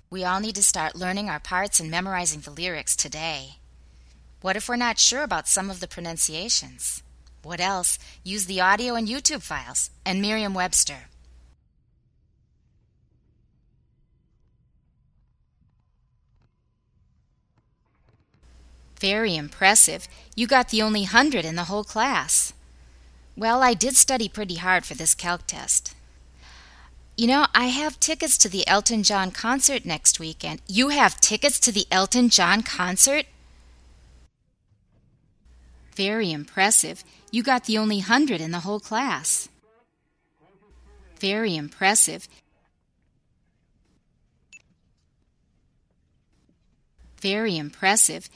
We 0.09 0.23
all 0.23 0.39
need 0.39 0.55
to 0.55 0.63
start 0.63 0.95
learning 0.95 1.29
our 1.29 1.39
parts 1.39 1.79
and 1.79 1.91
memorizing 1.91 2.39
the 2.39 2.49
lyrics 2.49 2.95
today. 2.95 3.59
What 4.41 4.55
if 4.55 4.69
we're 4.69 4.77
not 4.77 4.99
sure 4.99 5.23
about 5.23 5.47
some 5.47 5.69
of 5.69 5.79
the 5.79 5.87
pronunciations? 5.87 7.03
What 7.43 7.59
else? 7.59 7.99
Use 8.23 8.45
the 8.45 8.61
audio 8.61 8.95
and 8.95 9.07
YouTube 9.07 9.41
files 9.41 9.91
and 10.05 10.21
Merriam 10.21 10.53
Webster. 10.53 11.07
Very 18.99 19.35
impressive. 19.35 20.07
You 20.35 20.47
got 20.47 20.69
the 20.69 20.81
only 20.81 21.03
hundred 21.03 21.45
in 21.45 21.55
the 21.55 21.65
whole 21.65 21.85
class. 21.85 22.53
Well, 23.37 23.63
I 23.63 23.73
did 23.73 23.95
study 23.95 24.27
pretty 24.27 24.55
hard 24.55 24.85
for 24.85 24.93
this 24.93 25.15
calc 25.15 25.47
test. 25.47 25.95
You 27.15 27.27
know, 27.27 27.47
I 27.53 27.67
have 27.67 27.99
tickets 27.99 28.37
to 28.39 28.49
the 28.49 28.67
Elton 28.67 29.03
John 29.03 29.31
concert 29.31 29.85
next 29.85 30.19
weekend. 30.19 30.61
You 30.67 30.89
have 30.89 31.21
tickets 31.21 31.59
to 31.61 31.71
the 31.71 31.85
Elton 31.91 32.29
John 32.29 32.63
concert? 32.63 33.25
Very 35.99 36.31
impressive. 36.31 37.03
You 37.29 37.43
got 37.43 37.65
the 37.65 37.77
only 37.77 37.99
hundred 37.99 38.39
in 38.39 38.51
the 38.51 38.61
whole 38.61 38.79
class. 38.79 39.49
Very 41.19 41.57
impressive. 41.57 42.29
Very 47.19 47.57
impressive. 47.57 48.29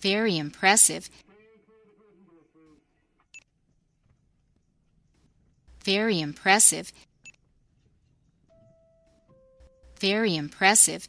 Very 0.00 0.38
impressive. 0.38 1.10
Very 5.82 6.20
impressive. 6.20 6.92
Very 9.98 10.36
impressive. 10.36 11.08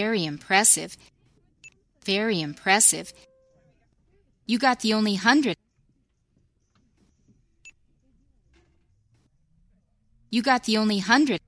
Very 0.00 0.24
impressive. 0.24 0.96
Very 2.04 2.40
impressive. 2.40 3.12
You 4.44 4.58
got 4.58 4.80
the 4.80 4.92
only 4.92 5.14
hundred. 5.14 5.56
You 10.32 10.42
got 10.42 10.64
the 10.64 10.78
only 10.78 10.98
hundred. 10.98 11.40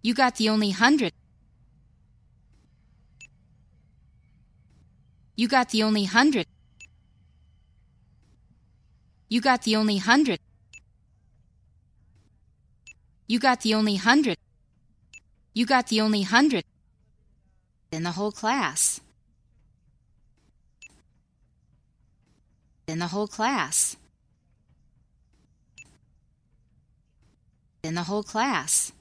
You 0.00 0.14
got 0.14 0.36
the 0.36 0.48
only 0.48 0.70
hundred. 0.70 1.12
You 5.34 5.48
got 5.48 5.70
the 5.70 5.82
only 5.82 6.04
hundred. 6.04 6.46
You 9.28 9.40
got 9.40 9.62
the 9.62 9.74
only 9.74 9.96
hundred. 9.96 10.38
You 13.32 13.38
got 13.38 13.62
the 13.62 13.72
only 13.72 13.96
hundred. 13.96 14.36
You 15.54 15.64
got 15.64 15.86
the 15.86 16.02
only 16.02 16.20
hundred 16.20 16.64
in 17.90 18.02
the 18.02 18.10
whole 18.10 18.30
class. 18.30 19.00
In 22.86 22.98
the 22.98 23.06
whole 23.06 23.26
class. 23.26 23.96
In 27.82 27.94
the 27.94 28.02
whole 28.02 28.22
class. 28.22 28.92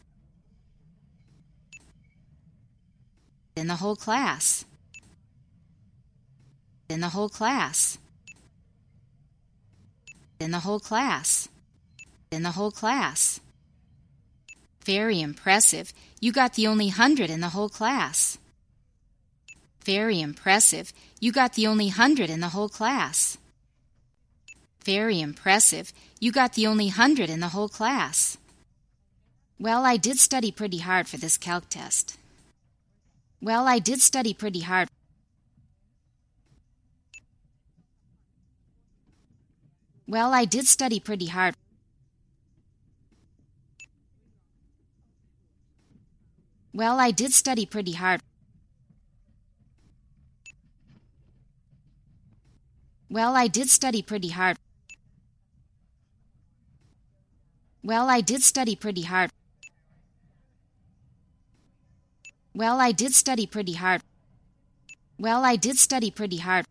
In 3.57 3.67
the 3.67 3.75
whole 3.75 3.97
class. 3.97 4.63
In 6.88 7.01
the 7.01 7.09
whole 7.09 7.27
class. 7.27 7.97
In 10.39 10.51
the 10.51 10.59
whole 10.59 10.79
class. 10.79 11.49
In 12.32 12.43
the 12.43 12.51
whole 12.51 12.71
class. 12.71 13.41
Very 14.86 15.21
impressive. 15.21 15.93
You 16.19 16.32
got 16.32 16.53
the 16.53 16.67
only 16.67 16.89
hundred 16.89 17.29
in 17.29 17.41
the 17.41 17.49
whole 17.49 17.69
class. 17.69 18.38
Very 19.84 20.21
impressive. 20.21 20.93
You 21.19 21.32
got 21.32 21.53
the 21.53 21.67
only 21.67 21.89
hundred 21.89 22.29
in 22.29 22.39
the 22.39 22.49
whole 22.49 22.69
class. 22.69 23.38
Very 24.84 25.21
impressive. 25.21 25.93
You 26.19 26.32
got 26.32 26.53
the 26.53 26.67
only 26.67 26.88
hundred 26.89 27.29
in 27.29 27.39
the 27.39 27.49
whole 27.49 27.69
class. 27.69 28.38
Well, 29.59 29.86
I 29.86 29.97
did 29.97 30.17
study 30.17 30.51
pretty 30.51 30.79
hard 30.79 31.07
for 31.07 31.17
this 31.17 31.38
calc 31.38 31.69
test. 31.69 32.17
Well, 33.41 33.67
I 33.67 33.79
did 33.79 34.01
study 34.01 34.34
pretty 34.34 34.61
hard. 34.61 34.88
Well, 40.07 40.34
I 40.34 40.45
did 40.45 40.67
study 40.67 40.99
pretty 40.99 41.27
hard. 41.27 41.55
Well, 46.74 46.99
I 46.99 47.11
did 47.11 47.34
study 47.34 47.65
pretty 47.65 47.93
hard. 47.93 48.22
Well, 53.09 53.36
I 53.36 53.47
did 53.47 53.69
study 53.69 54.01
pretty 54.01 54.30
hard. 54.30 54.57
Well, 57.84 58.09
I 58.09 58.22
did 58.22 58.41
study 58.41 58.76
pretty 58.76 59.01
hard. 59.01 59.32
Well, 62.53 62.80
I 62.80 62.91
did 62.91 63.13
study 63.13 63.45
pretty 63.45 63.74
hard. 63.74 64.01
Well, 65.19 65.43
I 65.43 65.55
did 65.55 65.78
study 65.78 66.09
pretty 66.09 66.38
hard 66.38 66.65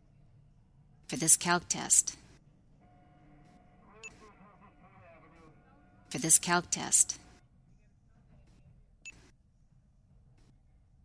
for 1.09 1.16
this 1.16 1.36
calc 1.36 1.68
test. 1.68 2.16
For 6.09 6.18
this 6.18 6.38
calc 6.38 6.70
test. 6.70 7.18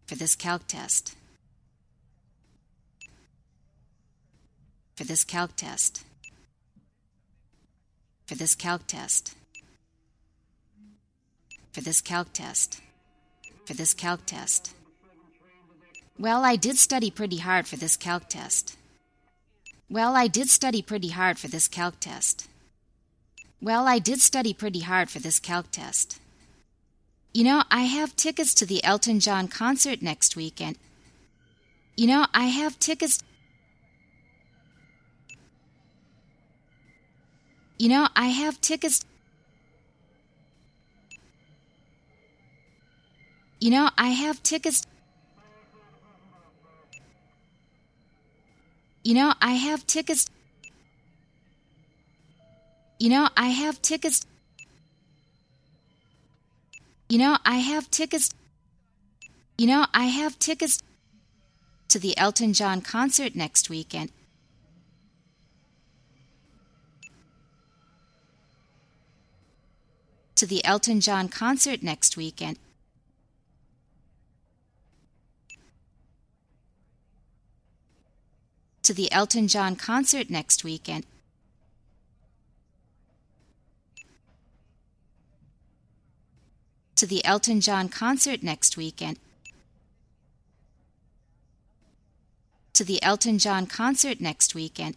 For 0.06 0.16
this 0.16 0.36
calc 0.36 0.68
test. 0.68 1.16
for 4.96 5.04
this 5.04 5.24
calc 5.26 5.56
test. 5.56 6.04
For 8.26 8.36
this 8.36 8.56
calc 8.56 8.88
test. 8.88 9.36
For 11.74 11.82
this 11.82 12.02
calc 12.02 12.32
test. 12.34 12.80
For 13.66 13.74
this 13.74 13.94
calc 13.94 14.26
test. 14.26 14.74
Well, 16.18 16.46
I 16.46 16.56
did 16.56 16.78
study 16.78 17.12
pretty 17.12 17.38
hard 17.38 17.68
for 17.68 17.76
this 17.76 17.98
calc 17.98 18.30
test. 18.30 18.78
Well, 19.90 20.16
I 20.16 20.28
did 20.28 20.50
study 20.50 20.82
pretty 20.82 21.10
hard 21.10 21.38
for 21.38 21.50
this 21.50 21.68
calc 21.68 22.00
test. 22.00 22.48
Well, 23.62 23.88
I 23.88 24.00
did 24.00 24.22
study 24.22 24.54
pretty 24.54 24.80
hard 24.80 25.10
for 25.10 25.20
this 25.20 25.40
calc 25.40 25.72
test. 25.72 26.20
You 27.36 27.44
know, 27.44 27.64
I 27.70 27.82
have 27.82 28.16
tickets 28.16 28.54
to 28.54 28.66
the 28.66 28.82
Elton 28.82 29.20
John 29.20 29.50
concert 29.50 30.02
next 30.02 30.38
weekend. 30.38 30.78
You 31.98 32.08
know, 32.08 32.28
I 32.34 32.46
have 32.46 32.80
tickets. 32.80 33.22
You 37.78 37.90
know, 37.90 38.08
I 38.16 38.28
have 38.28 38.62
tickets. 38.62 39.04
You 43.60 43.70
know, 43.70 43.90
I 43.98 44.12
have 44.12 44.42
tickets. 44.42 44.88
You 49.04 49.14
know, 49.14 49.34
I 49.42 49.56
have 49.56 49.86
tickets. 49.86 50.30
You 52.98 53.10
know, 53.10 53.28
I 53.36 53.48
have 53.48 53.82
tickets. 53.82 54.26
You 57.10 57.18
know, 57.20 57.38
I 57.46 57.58
have 57.58 57.90
tickets. 57.92 58.34
You 59.58 59.68
know, 59.68 59.86
I 59.94 60.06
have 60.06 60.40
tickets 60.40 60.82
to 61.88 62.00
the 62.00 62.18
Elton 62.18 62.54
John 62.54 62.82
concert 62.82 63.36
next 63.36 63.70
weekend. 63.70 64.12
to 70.36 70.46
the 70.46 70.64
Elton 70.66 71.00
John 71.00 71.30
concert 71.30 71.82
next 71.82 72.18
weekend. 72.18 72.60
To 78.84 78.94
the 78.94 79.12
Elton 79.12 79.48
John 79.48 79.76
concert 79.76 80.30
next 80.30 80.64
weekend. 80.64 81.06
To 86.96 87.06
the 87.06 87.24
Elton 87.26 87.62
John 87.62 87.90
concert 87.90 88.42
next 88.42 88.78
weekend. 88.78 89.20
To 92.74 92.84
the 92.84 93.02
Elton 93.04 93.38
John 93.38 93.68
concert 93.68 94.22
next 94.22 94.56
weekend. 94.56 94.96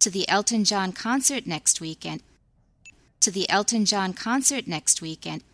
to 0.00 0.10
the 0.10 0.26
Elton 0.28 0.64
John 0.64 0.92
concert 0.92 1.46
next 1.46 1.80
weekend. 1.80 2.22
To 3.20 3.30
the 3.30 3.48
Elton 3.48 3.84
John 3.84 4.14
concert 4.14 4.66
next 4.66 5.02
weekend. 5.02 5.44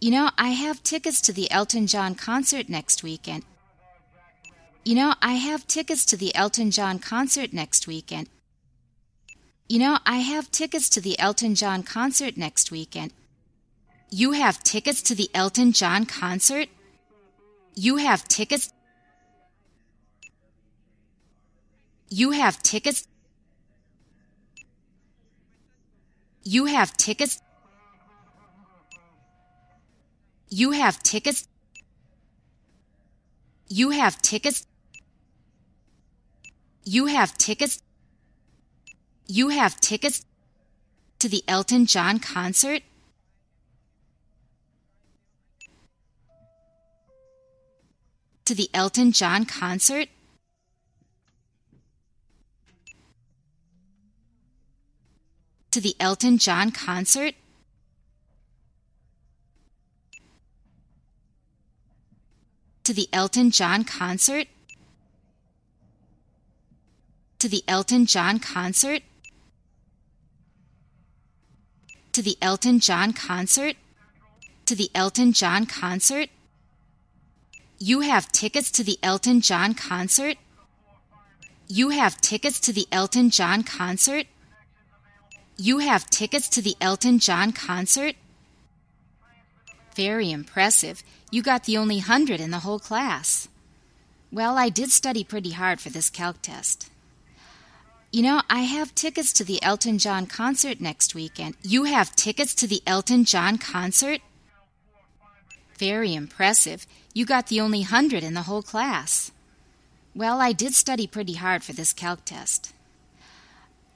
You 0.00 0.10
know, 0.10 0.30
I 0.36 0.48
have 0.48 0.82
tickets 0.82 1.20
to 1.22 1.32
the 1.32 1.50
Elton 1.50 1.86
John 1.86 2.16
concert 2.16 2.68
next 2.68 3.02
weekend. 3.02 3.44
You 4.84 4.96
know, 4.96 5.14
I 5.22 5.34
have 5.34 5.66
tickets 5.66 6.04
to 6.06 6.16
the 6.16 6.34
Elton 6.34 6.72
John 6.72 6.98
concert 6.98 7.52
next 7.52 7.86
weekend. 7.86 8.28
You 9.68 9.78
know, 9.78 9.98
I 10.04 10.18
have 10.18 10.50
tickets 10.50 10.88
to 10.90 11.00
the 11.00 11.18
Elton 11.18 11.54
John 11.54 11.82
concert 11.82 12.36
next 12.36 12.70
weekend. 12.70 13.12
You 14.10 14.32
have 14.32 14.62
tickets 14.62 15.02
to 15.02 15.14
the 15.14 15.30
Elton 15.34 15.72
John 15.72 16.04
concert? 16.04 16.68
You 17.74 17.96
have 17.96 18.28
tickets 18.28 18.70
You 22.16 22.30
have 22.30 22.62
tickets. 22.62 23.08
You 26.44 26.66
have 26.66 26.96
tickets. 26.96 27.42
You 30.48 30.70
have 30.70 31.02
tickets. 31.02 31.48
You 33.68 33.90
have 33.90 34.22
tickets. 34.22 34.64
You 36.84 37.06
have 37.06 37.36
tickets. 37.36 37.82
You 39.26 39.48
have 39.48 39.80
tickets 39.80 40.24
to 41.18 41.28
the 41.28 41.42
Elton 41.48 41.86
John 41.86 42.18
concert? 42.18 42.82
To 48.44 48.54
the 48.54 48.68
Elton 48.74 49.12
John 49.12 49.46
concert? 49.46 50.08
To 55.70 55.80
the 55.80 55.96
Elton 55.98 56.36
John 56.36 56.70
concert? 56.70 57.34
To 62.84 62.92
the 62.92 63.08
Elton 63.14 63.50
John 63.50 63.84
concert? 63.84 64.46
To 67.38 67.48
the 67.48 67.64
Elton 67.66 68.04
John 68.04 68.38
concert? 68.38 69.02
To 72.14 72.22
the 72.22 72.36
Elton 72.40 72.78
John 72.78 73.12
concert? 73.12 73.74
To 74.66 74.76
the 74.76 74.88
Elton 74.94 75.32
John 75.32 75.66
concert? 75.66 76.28
You 77.80 78.02
have 78.02 78.30
tickets 78.30 78.70
to 78.70 78.84
the 78.84 78.98
Elton 79.02 79.40
John 79.40 79.74
concert? 79.74 80.36
You 81.66 81.88
have 81.88 82.20
tickets 82.20 82.60
to 82.60 82.72
the 82.72 82.86
Elton 82.92 83.30
John 83.30 83.64
concert? 83.64 84.26
You 85.56 85.78
have 85.78 86.08
tickets 86.08 86.48
to 86.50 86.62
the 86.62 86.76
Elton 86.80 87.18
John 87.18 87.50
concert? 87.50 88.14
Very 89.96 90.30
impressive. 90.30 91.02
You 91.32 91.42
got 91.42 91.64
the 91.64 91.76
only 91.76 91.98
hundred 91.98 92.40
in 92.40 92.52
the 92.52 92.60
whole 92.60 92.78
class. 92.78 93.48
Well, 94.30 94.56
I 94.56 94.68
did 94.68 94.92
study 94.92 95.24
pretty 95.24 95.50
hard 95.50 95.80
for 95.80 95.90
this 95.90 96.10
calc 96.10 96.36
test. 96.42 96.90
You 98.14 98.22
know, 98.22 98.42
I 98.48 98.60
have 98.60 98.94
tickets 98.94 99.32
to 99.32 99.44
the 99.44 99.60
Elton 99.60 99.98
John 99.98 100.26
concert 100.26 100.80
next 100.80 101.16
weekend. 101.16 101.56
You 101.64 101.82
have 101.82 102.14
tickets 102.14 102.54
to 102.54 102.68
the 102.68 102.80
Elton 102.86 103.24
John 103.24 103.58
concert? 103.58 104.20
Very 105.80 106.14
impressive. 106.14 106.86
You 107.12 107.26
got 107.26 107.48
the 107.48 107.60
only 107.60 107.82
hundred 107.82 108.22
in 108.22 108.34
the 108.34 108.42
whole 108.42 108.62
class. 108.62 109.32
Well, 110.14 110.40
I 110.40 110.52
did 110.52 110.74
study 110.74 111.08
pretty 111.08 111.32
hard 111.32 111.64
for 111.64 111.72
this 111.72 111.92
calc 111.92 112.24
test. 112.24 112.72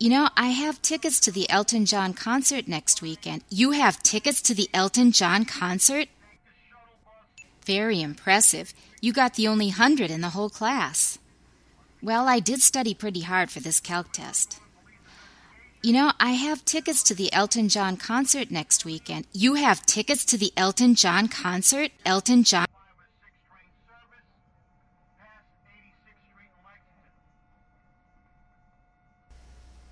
You 0.00 0.10
know, 0.10 0.30
I 0.36 0.48
have 0.48 0.82
tickets 0.82 1.20
to 1.20 1.30
the 1.30 1.48
Elton 1.48 1.86
John 1.86 2.12
concert 2.12 2.66
next 2.66 3.00
weekend. 3.00 3.44
You 3.48 3.70
have 3.70 4.02
tickets 4.02 4.42
to 4.42 4.52
the 4.52 4.68
Elton 4.74 5.12
John 5.12 5.44
concert? 5.44 6.08
Very 7.64 8.02
impressive. 8.02 8.74
You 9.00 9.12
got 9.12 9.34
the 9.34 9.46
only 9.46 9.68
hundred 9.68 10.10
in 10.10 10.22
the 10.22 10.30
whole 10.30 10.50
class. 10.50 11.20
Well, 12.00 12.28
I 12.28 12.38
did 12.38 12.62
study 12.62 12.94
pretty 12.94 13.22
hard 13.22 13.50
for 13.50 13.60
this 13.60 13.80
calc 13.80 14.12
test. 14.12 14.60
You 15.82 15.92
know, 15.92 16.12
I 16.20 16.32
have 16.32 16.64
tickets 16.64 17.02
to 17.04 17.14
the 17.14 17.32
Elton 17.32 17.68
John 17.68 17.96
concert 17.96 18.50
next 18.50 18.84
weekend. 18.84 19.26
You 19.32 19.54
have 19.54 19.86
tickets 19.86 20.24
to 20.26 20.38
the 20.38 20.52
Elton 20.56 20.94
John 20.94 21.28
concert? 21.28 21.90
Elton 22.04 22.44
John. 22.44 22.66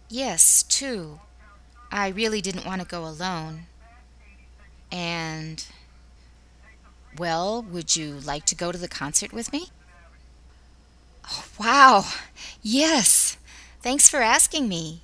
Yes, 0.09 0.63
two. 0.63 1.21
I 1.91 2.09
really 2.09 2.41
didn't 2.41 2.67
want 2.67 2.81
to 2.81 2.87
go 2.87 3.05
alone. 3.05 3.67
And, 4.93 5.65
well, 7.19 7.63
would 7.63 7.97
you 7.97 8.15
like 8.15 8.45
to 8.47 8.55
go 8.55 8.71
to 8.71 8.79
the 8.79 8.89
concert 8.89 9.33
with 9.33 9.53
me? 9.53 9.71
Wow. 11.59 12.05
Yes. 12.63 13.37
Thanks 13.83 14.09
for 14.09 14.21
asking 14.21 14.69
me. 14.69 15.03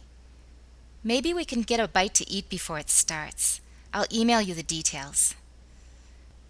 Maybe 1.05 1.35
we 1.35 1.45
can 1.45 1.63
get 1.63 1.81
a 1.81 1.89
bite 1.89 2.15
to 2.15 2.31
eat 2.31 2.49
before 2.49 2.79
it 2.79 2.91
starts. 2.91 3.61
I'll 3.93 4.07
email 4.13 4.41
you 4.41 4.55
the 4.55 4.63
details. 4.63 5.35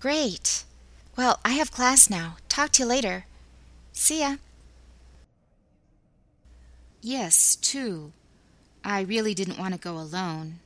Great. 0.01 0.65
Well, 1.17 1.39
I 1.45 1.53
have 1.53 1.71
class 1.71 2.11
now. 2.11 2.37
Talk 2.49 2.71
to 2.73 2.83
you 2.83 2.89
later. 2.89 3.27
See 3.93 4.21
ya. 4.21 4.37
Yes, 7.01 7.57
two. 7.57 8.13
I 8.85 9.01
really 9.01 9.35
didn't 9.35 9.59
want 9.59 9.75
to 9.75 9.81
go 9.81 9.97
alone. 9.97 10.61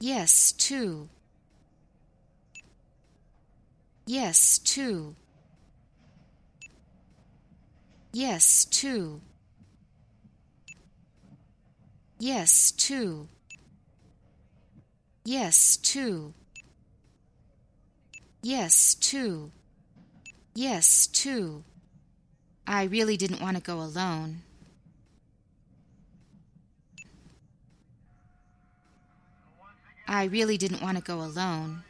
Yes, 0.00 0.52
two. 0.52 1.08
Yes, 4.06 4.58
two. 4.58 5.14
Yes, 8.14 8.64
two. 8.64 9.20
Yes, 12.20 12.70
two. 12.70 13.26
Yes, 15.24 15.76
two. 15.76 16.32
Yes, 18.40 18.94
two. 18.94 19.50
Yes, 20.54 21.08
two. 21.08 21.64
I 22.68 22.84
really 22.84 23.16
didn't 23.16 23.40
want 23.40 23.56
to 23.56 23.62
go 23.64 23.80
alone. 23.80 24.42
I 30.06 30.26
really 30.26 30.56
didn't 30.56 30.80
want 30.80 30.98
to 30.98 31.02
go 31.02 31.18
alone. 31.20 31.82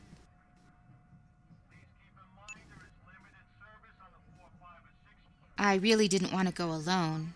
I 5.57 5.75
really 5.77 6.09
didn't 6.09 6.33
want 6.33 6.49
to 6.49 6.55
go 6.55 6.71
alone. 6.71 7.35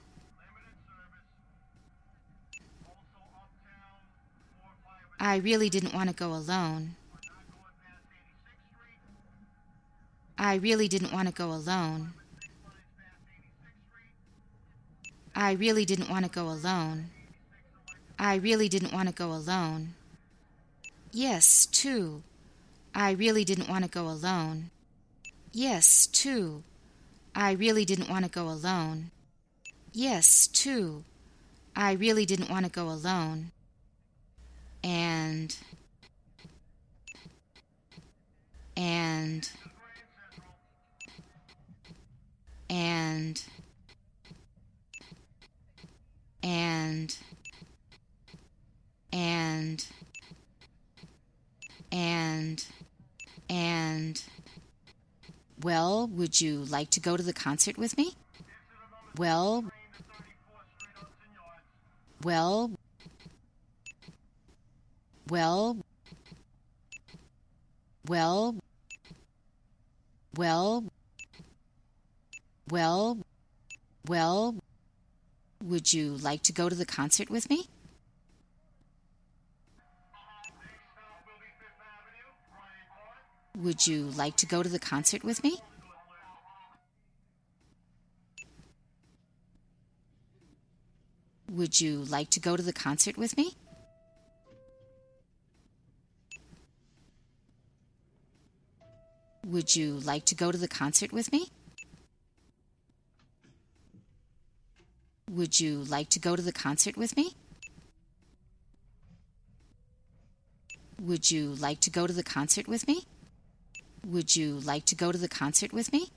I 5.21 5.37
really 5.37 5.69
didn't 5.69 5.95
want 5.95 6.09
to 6.09 6.15
go 6.15 6.33
alone. 6.33 6.97
I 10.39 10.55
really 10.57 10.87
didn't 10.89 11.13
want 11.13 11.29
to 11.29 11.35
go 11.35 11.51
alone. 11.51 12.15
I 15.35 15.53
really 15.53 15.85
didn't 15.85 16.09
want 16.09 16.25
to 16.25 16.31
go 16.31 16.49
alone. 16.49 17.11
I 18.19 18.37
really 18.37 18.69
didn't 18.69 18.93
want 18.93 19.09
to 19.09 19.15
go 19.15 19.33
alone. 19.33 19.95
Yes, 21.13 21.67
two. 21.67 22.23
I 22.95 23.13
really 23.13 23.45
didn't 23.45 23.69
want 23.69 23.85
to 23.85 23.91
go 23.91 24.09
alone. 24.09 24.71
Yes, 25.53 26.07
two. 26.07 26.63
I 27.39 27.53
really 27.53 27.85
didn't 27.85 28.11
want 28.11 28.25
to 28.25 28.31
go 28.31 28.49
alone. 28.49 29.13
Yes, 29.93 30.49
two. 30.49 31.05
I 31.77 31.93
really 31.93 32.27
didn't 32.27 32.51
want 32.51 32.67
to 32.67 32.71
go 32.73 32.89
alone. 32.89 33.53
And. 34.83 35.57
And. 38.77 39.49
And. 42.69 43.41
And. 46.43 47.17
And. 49.13 49.87
And. 51.93 52.65
And. 53.49 54.23
Well, 55.63 56.07
would 56.09 56.41
you 56.41 56.65
like 56.65 56.91
to 56.91 57.01
go 57.01 57.17
to 57.17 57.23
the 57.23 57.33
concert 57.33 57.77
with 57.77 57.97
me? 57.99 58.15
Well, 59.17 59.65
well, 62.23 62.71
well, 65.29 65.79
well, 68.07 68.57
well, 70.37 70.85
well, 72.71 73.19
well, 74.07 74.55
would 75.65 75.93
you 75.93 76.17
like 76.17 76.43
to 76.43 76.53
go 76.53 76.69
to 76.69 76.75
the 76.77 76.87
concert 76.87 77.31
with 77.31 77.51
me? 77.51 77.67
Would 83.59 83.89
you 83.89 84.05
like 84.11 84.37
to 84.37 84.47
go 84.47 84.63
to 84.63 84.69
the 84.69 84.79
concert 84.79 85.25
with 85.25 85.43
me? 85.43 85.59
Would 91.51 91.81
you 91.81 92.05
like 92.05 92.31
to 92.31 92.41
go 92.41 92.57
to 92.57 92.63
the 92.63 92.73
concert 92.73 93.17
with 93.17 93.37
me? 93.37 93.57
Would 99.45 99.75
you 99.75 99.95
like 100.05 100.25
to 100.27 100.37
go 100.37 100.53
to 100.53 100.59
the 100.59 100.69
concert 100.69 101.13
with 101.13 101.33
me? 101.33 101.49
Would 105.33 105.59
you 105.59 105.79
like 105.81 106.11
to 106.11 106.21
go 106.21 106.37
to 106.37 106.43
the 106.43 106.53
concert 106.53 106.97
with 106.97 107.17
me? 107.17 107.35
Would 111.03 111.29
you 111.29 111.55
like 111.55 111.81
to 111.81 111.91
go 111.91 112.07
to 112.07 112.13
the 112.13 112.23
concert 112.23 112.69
with 112.69 112.87
me? 112.87 113.05
Would 114.09 114.35
you 114.35 114.59
like 114.61 114.87
to 114.87 114.95
go 114.95 115.13
to 115.13 115.19
the 115.19 115.29
concert 115.29 115.71
with 115.71 115.93
me? 115.93 116.09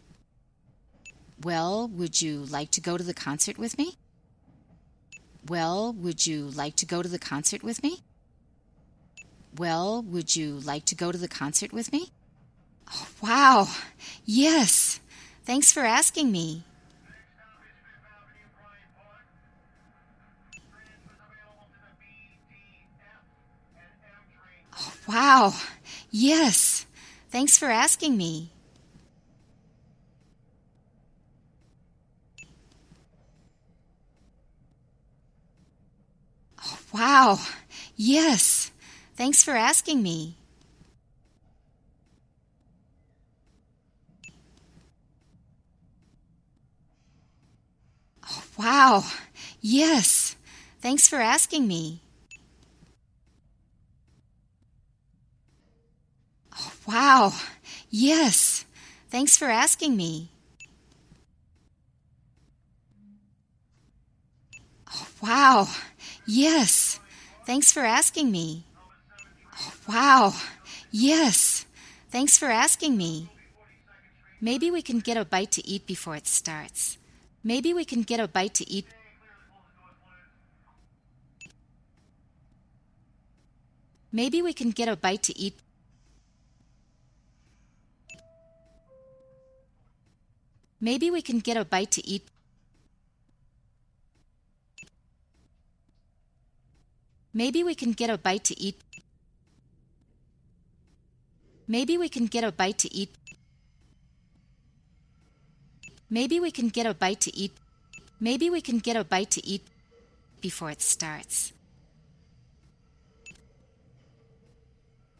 Well, 1.44 1.90
would 1.90 2.22
you 2.22 2.46
like 2.46 2.72
to 2.72 2.82
go 2.82 2.98
to 2.98 3.04
the 3.04 3.14
concert 3.14 3.58
with 3.58 3.78
me? 3.78 3.98
Well, 5.46 5.92
would 5.92 6.26
you 6.26 6.46
like 6.52 6.78
to 6.78 6.86
go 6.86 7.02
to 7.02 7.10
the 7.10 7.20
concert 7.20 7.64
with 7.64 7.84
me? 7.84 7.98
Well, 9.58 10.04
would 10.04 10.34
you 10.38 10.60
like 10.60 10.86
to 10.86 10.96
go 10.96 11.12
to 11.12 11.18
the 11.18 11.28
concert 11.28 11.74
with 11.74 11.92
me? 11.92 12.12
Oh, 12.94 13.08
wow. 13.22 13.68
Yes. 14.24 15.02
Thanks 15.44 15.74
for 15.74 15.82
asking 15.82 16.32
me. 16.32 16.64
Oh, 24.80 24.94
wow. 25.10 25.54
Yes. 26.10 26.86
Thanks 27.32 27.58
for 27.58 27.68
asking 27.70 28.18
me. 28.18 28.52
Oh, 36.64 36.78
wow. 36.94 37.40
Yes. 37.96 38.72
Thanks 39.16 39.44
for 39.44 39.52
asking 39.52 40.04
me. 40.04 40.36
Oh, 48.30 48.44
wow. 48.58 49.04
Yes. 49.62 50.36
Thanks 50.82 51.08
for 51.08 51.18
asking 51.18 51.68
me. 51.68 52.02
Oh, 56.54 56.74
wow. 56.92 57.34
Yes. 57.90 58.66
Thanks 59.10 59.38
for 59.38 59.50
asking 59.50 59.96
me. 59.96 60.30
Oh, 64.94 65.08
wow. 65.24 65.68
Yes. 66.26 67.00
Thanks 67.46 67.72
for 67.72 67.82
asking 67.82 68.32
me. 68.32 68.66
Oh, 69.60 69.74
wow. 69.88 70.34
Yes. 70.92 71.66
Thanks 72.10 72.38
for 72.38 72.50
asking 72.50 72.98
me. 72.98 73.30
Maybe 74.42 74.72
we 74.72 74.82
can 74.82 75.00
get 75.00 75.18
a 75.18 75.24
bite 75.24 75.52
to 75.52 75.68
eat 75.68 75.86
before 75.86 76.16
it 76.16 76.28
starts. 76.28 76.98
Maybe 77.44 77.74
we 77.74 77.86
can 77.86 78.04
get 78.04 78.20
a 78.20 78.28
bite 78.28 78.54
to 78.56 78.70
eat. 78.70 78.86
Maybe 84.12 84.42
we 84.42 84.52
can 84.52 84.72
get 84.72 84.90
a 84.90 84.96
bite 84.96 85.24
to 85.24 85.38
eat. 85.40 85.56
Maybe 90.82 91.12
we 91.12 91.22
can 91.22 91.40
get 91.40 91.58
a 91.58 91.64
bite 91.64 91.92
to 91.92 92.08
eat. 92.08 92.28
Maybe 97.34 97.64
we 97.64 97.76
can 97.76 97.92
get 97.92 98.10
a 98.10 98.18
bite 98.18 98.44
to 98.46 98.60
eat. 98.60 98.82
Maybe 101.68 101.98
we 101.98 102.10
can 102.10 102.26
get 102.26 102.44
a 102.44 102.52
bite 102.52 102.80
to 102.80 102.94
eat. 102.94 103.16
Maybe 106.10 106.40
we 106.40 106.52
can 106.52 106.68
get 106.70 106.86
a 106.88 106.94
bite 106.94 107.22
to 107.22 107.38
eat. 107.38 107.54
Maybe 108.20 108.50
we 108.50 108.60
can 108.60 108.80
get 108.80 108.98
a 108.98 109.04
bite 109.04 109.32
to 109.32 109.48
eat 109.48 109.66
before 110.42 110.72
it 110.72 110.82
starts. 110.82 111.54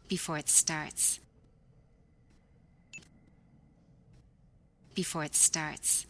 Before 0.08 0.36
it 0.36 0.48
starts. 0.50 1.21
Before 4.94 5.24
it 5.24 5.34
starts. 5.34 6.06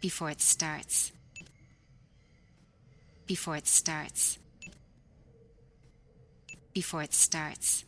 Before 0.00 0.30
it 0.30 0.40
starts. 0.40 1.12
Before 3.26 3.56
it 3.56 3.66
starts. 3.66 4.38
Before 6.74 7.02
it 7.02 7.14
starts. 7.14 7.84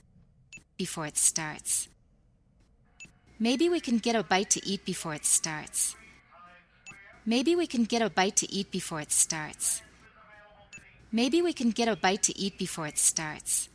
Before 0.78 1.06
it 1.06 1.16
starts. 1.18 1.88
Maybe 3.38 3.68
we 3.68 3.80
can 3.80 3.98
get 3.98 4.16
a 4.16 4.22
bite 4.22 4.50
to 4.50 4.66
eat 4.66 4.84
before 4.84 5.14
it 5.14 5.26
starts. 5.26 5.96
Maybe 7.26 7.56
we 7.56 7.66
can 7.66 7.84
get 7.84 8.00
a 8.00 8.08
bite 8.08 8.36
to 8.36 8.50
eat 8.50 8.70
before 8.70 9.00
it 9.00 9.12
starts. 9.12 9.82
Maybe 11.12 11.42
we 11.42 11.52
can 11.52 11.70
get 11.70 11.88
a 11.88 11.96
bite 11.96 12.22
to 12.24 12.38
eat 12.38 12.58
before 12.58 12.86
it 12.86 12.98
starts. 12.98 13.68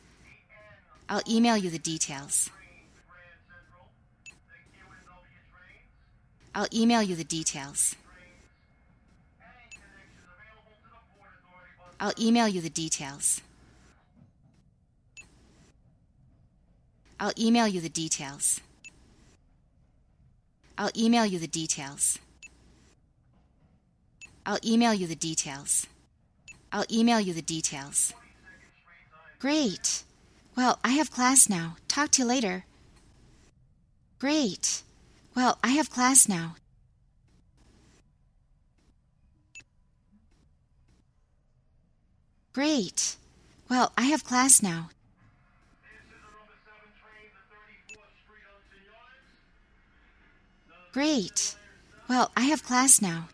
I'll 1.08 1.22
email 1.30 1.58
you 1.58 1.70
the 1.70 1.80
details. 1.80 2.50
I'll 6.60 6.68
email 6.74 7.02
you 7.02 7.16
the 7.16 7.24
details. 7.24 7.96
I'll 12.02 12.12
email 12.20 12.50
you 12.50 12.60
the 12.60 12.70
details. 12.70 13.40
I'll 17.18 17.32
email 17.40 17.66
you 17.66 17.80
the 17.80 17.88
details. 17.88 18.60
I'll 20.78 20.92
email 20.98 21.26
you 21.26 21.40
the 21.40 21.48
details. 21.48 22.20
I'll 24.46 24.60
email 24.66 24.94
you 24.94 25.08
the 25.08 25.16
details. 25.16 25.88
I'll 26.74 26.92
email 26.92 27.22
you 27.22 27.34
the 27.34 27.42
details. 27.42 28.14
Great. 29.40 30.04
Well, 30.58 30.78
I 30.84 30.90
have 30.90 31.10
class 31.10 31.48
now. 31.48 31.78
Talk 31.88 32.12
to 32.12 32.24
you 32.24 32.28
later. 32.28 32.66
Great. 34.20 34.84
Well, 35.40 35.58
I 35.64 35.70
have 35.70 35.90
class 35.90 36.28
now. 36.28 36.56
Great. 42.52 43.16
Well, 43.70 43.94
I 43.98 44.02
have 44.12 44.26
class 44.26 44.62
now. 44.62 44.90
Great. 50.92 51.56
Well, 52.10 52.32
I 52.36 52.42
have 52.42 52.62
class 52.62 53.02
now. 53.02 53.30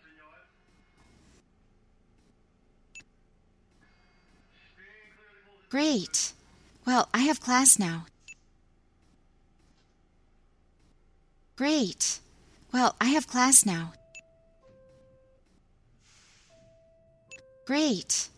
Great. 5.70 6.34
Well, 6.86 7.08
I 7.12 7.22
have 7.22 7.40
class 7.40 7.80
now. 7.80 8.06
Great. 11.56 12.20
Well, 12.72 12.94
I 13.00 13.06
have 13.06 13.26
class 13.26 13.64
now. 13.64 13.94
Great. 17.64 18.28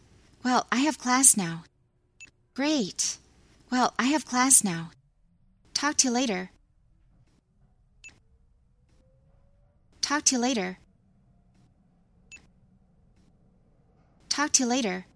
Well, 0.44 0.66
I 0.70 0.76
have 0.78 0.98
class 0.98 1.36
now. 1.36 1.64
Great. 2.54 3.18
Well, 3.70 3.92
I 3.98 4.04
have 4.04 4.24
class 4.24 4.62
now. 4.62 4.90
Talk 5.74 5.96
to 5.98 6.08
you 6.08 6.14
later. 6.14 6.50
Talk 10.00 10.24
to 10.26 10.36
you 10.36 10.40
later. 10.40 10.78
Talk 14.28 14.52
to 14.52 14.62
you 14.62 14.68
later. 14.68 15.06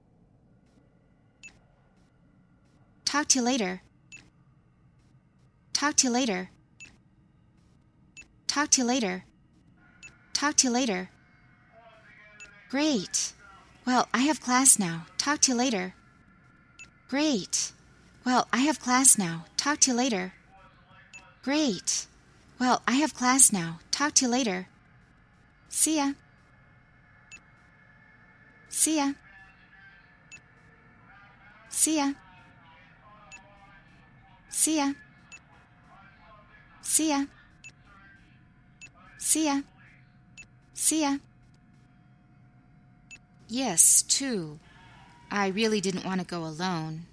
Talk 3.04 3.28
to 3.28 3.38
you 3.38 3.44
later. 3.44 3.82
Talk 5.72 5.96
to 5.96 6.08
you 6.08 6.12
later. 6.12 6.50
Talk 8.52 8.68
to 8.72 8.82
you 8.82 8.86
later. 8.86 9.24
Talk 10.34 10.56
to 10.56 10.66
you 10.66 10.74
later. 10.74 11.08
Great. 12.68 13.32
Well, 13.86 14.08
I 14.12 14.18
have 14.28 14.42
class 14.42 14.78
now. 14.78 15.06
Talk 15.16 15.40
to 15.40 15.52
you 15.52 15.56
later. 15.56 15.94
Great. 17.08 17.72
Well, 18.26 18.48
I 18.52 18.58
have 18.58 18.78
class 18.78 19.16
now. 19.16 19.46
Talk 19.56 19.80
to 19.80 19.92
you 19.92 19.96
later. 19.96 20.34
Great. 21.42 22.06
Well, 22.60 22.82
I 22.86 22.96
have 22.96 23.14
class 23.14 23.54
now. 23.54 23.78
Talk 23.90 24.12
to 24.16 24.26
you 24.26 24.30
later. 24.30 24.68
See 25.70 25.96
ya. 25.96 26.12
See 28.68 28.98
ya. 28.98 29.12
See 31.70 31.96
ya. 31.96 32.12
See 34.50 34.76
ya. 34.76 34.92
See 36.82 37.08
ya. 37.08 37.24
See 39.22 39.46
ya. 39.46 39.60
See 40.74 41.02
ya. 41.02 41.18
Yes, 43.48 44.02
two. 44.02 44.58
I 45.30 45.46
really 45.46 45.80
didn't 45.80 46.04
want 46.04 46.20
to 46.20 46.26
go 46.26 46.44
alone. 46.44 47.06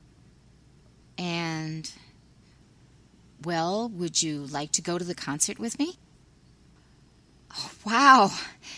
And, 1.19 1.89
well, 3.43 3.89
would 3.89 4.23
you 4.23 4.47
like 4.47 4.71
to 4.71 4.81
go 4.81 4.97
to 4.97 5.05
the 5.05 5.13
concert 5.13 5.59
with 5.59 5.77
me? 5.77 5.99
Oh, 7.55 7.71
wow. 7.85 8.31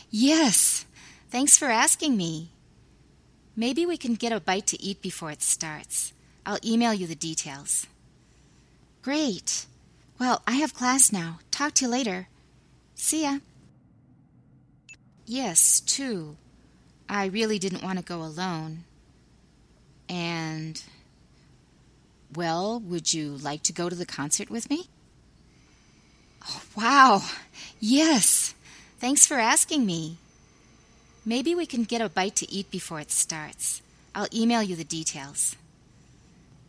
Yes. 0.09 0.85
Thanks 1.29 1.57
for 1.57 1.69
asking 1.69 2.17
me. 2.17 2.51
Maybe 3.55 3.85
we 3.85 3.95
can 3.95 4.15
get 4.15 4.33
a 4.33 4.41
bite 4.41 4.67
to 4.67 4.81
eat 4.83 5.01
before 5.01 5.31
it 5.31 5.41
starts. 5.41 6.11
I'll 6.45 6.59
email 6.65 6.93
you 6.93 7.07
the 7.07 7.15
details. 7.15 7.87
Great. 9.01 9.67
Well, 10.19 10.41
I 10.45 10.55
have 10.55 10.73
class 10.75 11.13
now. 11.13 11.39
Talk 11.49 11.73
to 11.75 11.85
you 11.85 11.91
later. 11.91 12.27
See 13.01 13.23
ya. 13.23 13.39
Yes, 15.25 15.79
two. 15.79 16.37
I 17.09 17.25
really 17.25 17.57
didn't 17.57 17.81
want 17.81 17.97
to 17.97 18.05
go 18.05 18.21
alone. 18.21 18.83
And, 20.07 20.79
well, 22.35 22.79
would 22.79 23.11
you 23.11 23.37
like 23.37 23.63
to 23.63 23.73
go 23.73 23.89
to 23.89 23.95
the 23.95 24.05
concert 24.05 24.51
with 24.51 24.69
me? 24.69 24.87
Oh, 26.47 26.61
wow. 26.77 27.23
Yes. 27.79 28.53
Thanks 28.99 29.25
for 29.25 29.39
asking 29.39 29.83
me. 29.83 30.17
Maybe 31.25 31.55
we 31.55 31.65
can 31.65 31.85
get 31.85 32.01
a 32.01 32.07
bite 32.07 32.35
to 32.35 32.51
eat 32.51 32.69
before 32.69 32.99
it 32.99 33.09
starts. 33.09 33.81
I'll 34.13 34.27
email 34.31 34.61
you 34.61 34.75
the 34.75 34.83
details. 34.83 35.55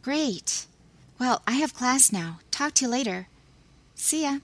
Great. 0.01 0.65
Well, 1.21 1.43
I 1.47 1.53
have 1.53 1.75
class 1.75 2.11
now. 2.11 2.41
Talk 2.51 2.73
to 2.77 2.87
you 2.87 2.91
later. 2.91 3.29
See 3.95 4.23
ya. 4.23 4.39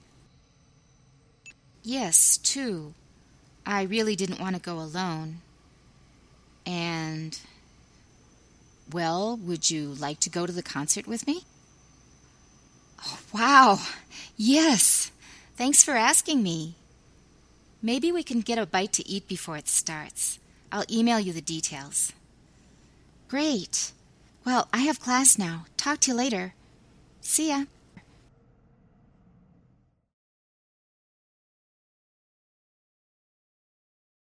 Yes, 1.89 2.37
two. 2.37 2.93
I 3.65 3.81
really 3.81 4.15
didn't 4.15 4.39
want 4.39 4.55
to 4.55 4.61
go 4.61 4.77
alone. 4.77 5.41
And, 6.63 7.39
well, 8.93 9.35
would 9.37 9.71
you 9.71 9.95
like 9.95 10.19
to 10.19 10.29
go 10.29 10.45
to 10.45 10.53
the 10.53 10.61
concert 10.61 11.07
with 11.07 11.25
me? 11.25 11.45
Oh, 13.03 13.17
wow. 13.33 13.79
Yes. 14.37 15.09
Thanks 15.55 15.83
for 15.83 15.95
asking 15.95 16.43
me. 16.43 16.75
Maybe 17.81 18.11
we 18.11 18.21
can 18.21 18.41
get 18.41 18.59
a 18.59 18.67
bite 18.67 18.93
to 18.93 19.09
eat 19.09 19.27
before 19.27 19.57
it 19.57 19.67
starts. 19.67 20.37
I'll 20.71 20.85
email 20.91 21.19
you 21.19 21.33
the 21.33 21.41
details. 21.41 22.13
Great. 23.29 23.93
Well, 24.45 24.67
I 24.71 24.81
have 24.81 24.99
class 24.99 25.39
now. 25.39 25.65
Talk 25.75 26.01
to 26.01 26.11
you 26.11 26.17
later. 26.17 26.53
See 27.21 27.49
ya. 27.49 27.63